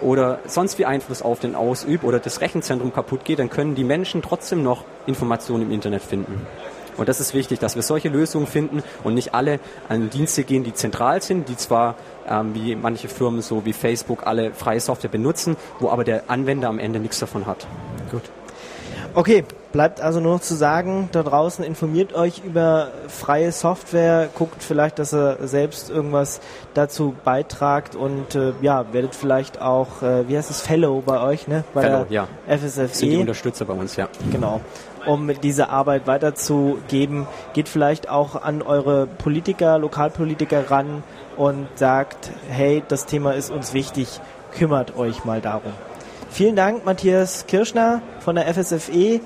oder 0.00 0.40
sonst 0.46 0.78
wie 0.78 0.84
Einfluss 0.84 1.22
auf 1.22 1.40
den 1.40 1.54
ausübe 1.54 2.06
oder 2.06 2.18
das 2.18 2.40
Rechenzentrum 2.40 2.92
kaputt 2.92 3.24
geht, 3.24 3.38
dann 3.38 3.50
können 3.50 3.74
die 3.74 3.84
Menschen 3.84 4.22
trotzdem 4.22 4.62
noch 4.62 4.84
Informationen 5.06 5.62
im 5.62 5.70
Internet 5.70 6.02
finden. 6.02 6.46
Und 6.96 7.08
das 7.08 7.20
ist 7.20 7.34
wichtig, 7.34 7.58
dass 7.58 7.74
wir 7.74 7.82
solche 7.82 8.08
Lösungen 8.08 8.46
finden 8.46 8.82
und 9.04 9.14
nicht 9.14 9.34
alle 9.34 9.60
an 9.88 10.10
Dienste 10.10 10.44
gehen, 10.44 10.64
die 10.64 10.74
zentral 10.74 11.22
sind, 11.22 11.48
die 11.48 11.56
zwar 11.56 11.96
ähm, 12.28 12.54
wie 12.54 12.76
manche 12.76 13.08
Firmen 13.08 13.42
so 13.42 13.64
wie 13.64 13.72
Facebook 13.72 14.26
alle 14.26 14.52
freie 14.52 14.80
Software 14.80 15.10
benutzen, 15.10 15.56
wo 15.80 15.90
aber 15.90 16.04
der 16.04 16.24
Anwender 16.28 16.68
am 16.68 16.78
Ende 16.78 16.98
nichts 17.00 17.18
davon 17.18 17.46
hat. 17.46 17.66
Gut. 18.10 18.22
Okay, 19.14 19.44
bleibt 19.72 20.00
also 20.00 20.20
nur 20.20 20.34
noch 20.34 20.40
zu 20.40 20.54
sagen, 20.54 21.08
da 21.12 21.22
draußen 21.22 21.64
informiert 21.64 22.14
euch 22.14 22.42
über 22.44 22.88
freie 23.08 23.52
Software, 23.52 24.28
guckt 24.34 24.62
vielleicht, 24.62 24.98
dass 24.98 25.12
ihr 25.12 25.38
selbst 25.42 25.90
irgendwas 25.90 26.40
dazu 26.74 27.14
beitragt 27.24 27.94
und 27.94 28.34
äh, 28.34 28.52
ja, 28.62 28.92
werdet 28.92 29.14
vielleicht 29.14 29.60
auch, 29.60 30.02
äh, 30.02 30.28
wie 30.28 30.36
heißt 30.36 30.50
es, 30.50 30.62
Fellow 30.62 31.02
bei 31.04 31.20
euch, 31.20 31.46
ne? 31.46 31.64
Bei 31.74 31.82
Fellow, 31.82 32.06
ja. 32.08 32.26
FSFE. 32.48 32.88
Sind 32.88 33.10
die 33.10 33.16
Unterstützer 33.18 33.64
bei 33.64 33.74
uns, 33.74 33.96
ja. 33.96 34.08
Genau 34.30 34.60
um 35.06 35.30
diese 35.42 35.68
Arbeit 35.68 36.06
weiterzugeben. 36.06 37.26
Geht 37.54 37.68
vielleicht 37.68 38.08
auch 38.08 38.40
an 38.40 38.62
eure 38.62 39.06
Politiker, 39.06 39.78
Lokalpolitiker 39.78 40.70
ran 40.70 41.02
und 41.36 41.66
sagt, 41.74 42.30
hey, 42.48 42.82
das 42.86 43.06
Thema 43.06 43.32
ist 43.32 43.50
uns 43.50 43.74
wichtig, 43.74 44.20
kümmert 44.56 44.96
euch 44.96 45.24
mal 45.24 45.40
darum. 45.40 45.72
Vielen 46.32 46.56
Dank, 46.56 46.86
Matthias 46.86 47.46
Kirschner 47.46 48.00
von 48.20 48.36
der 48.36 48.46
FSFE 48.54 49.20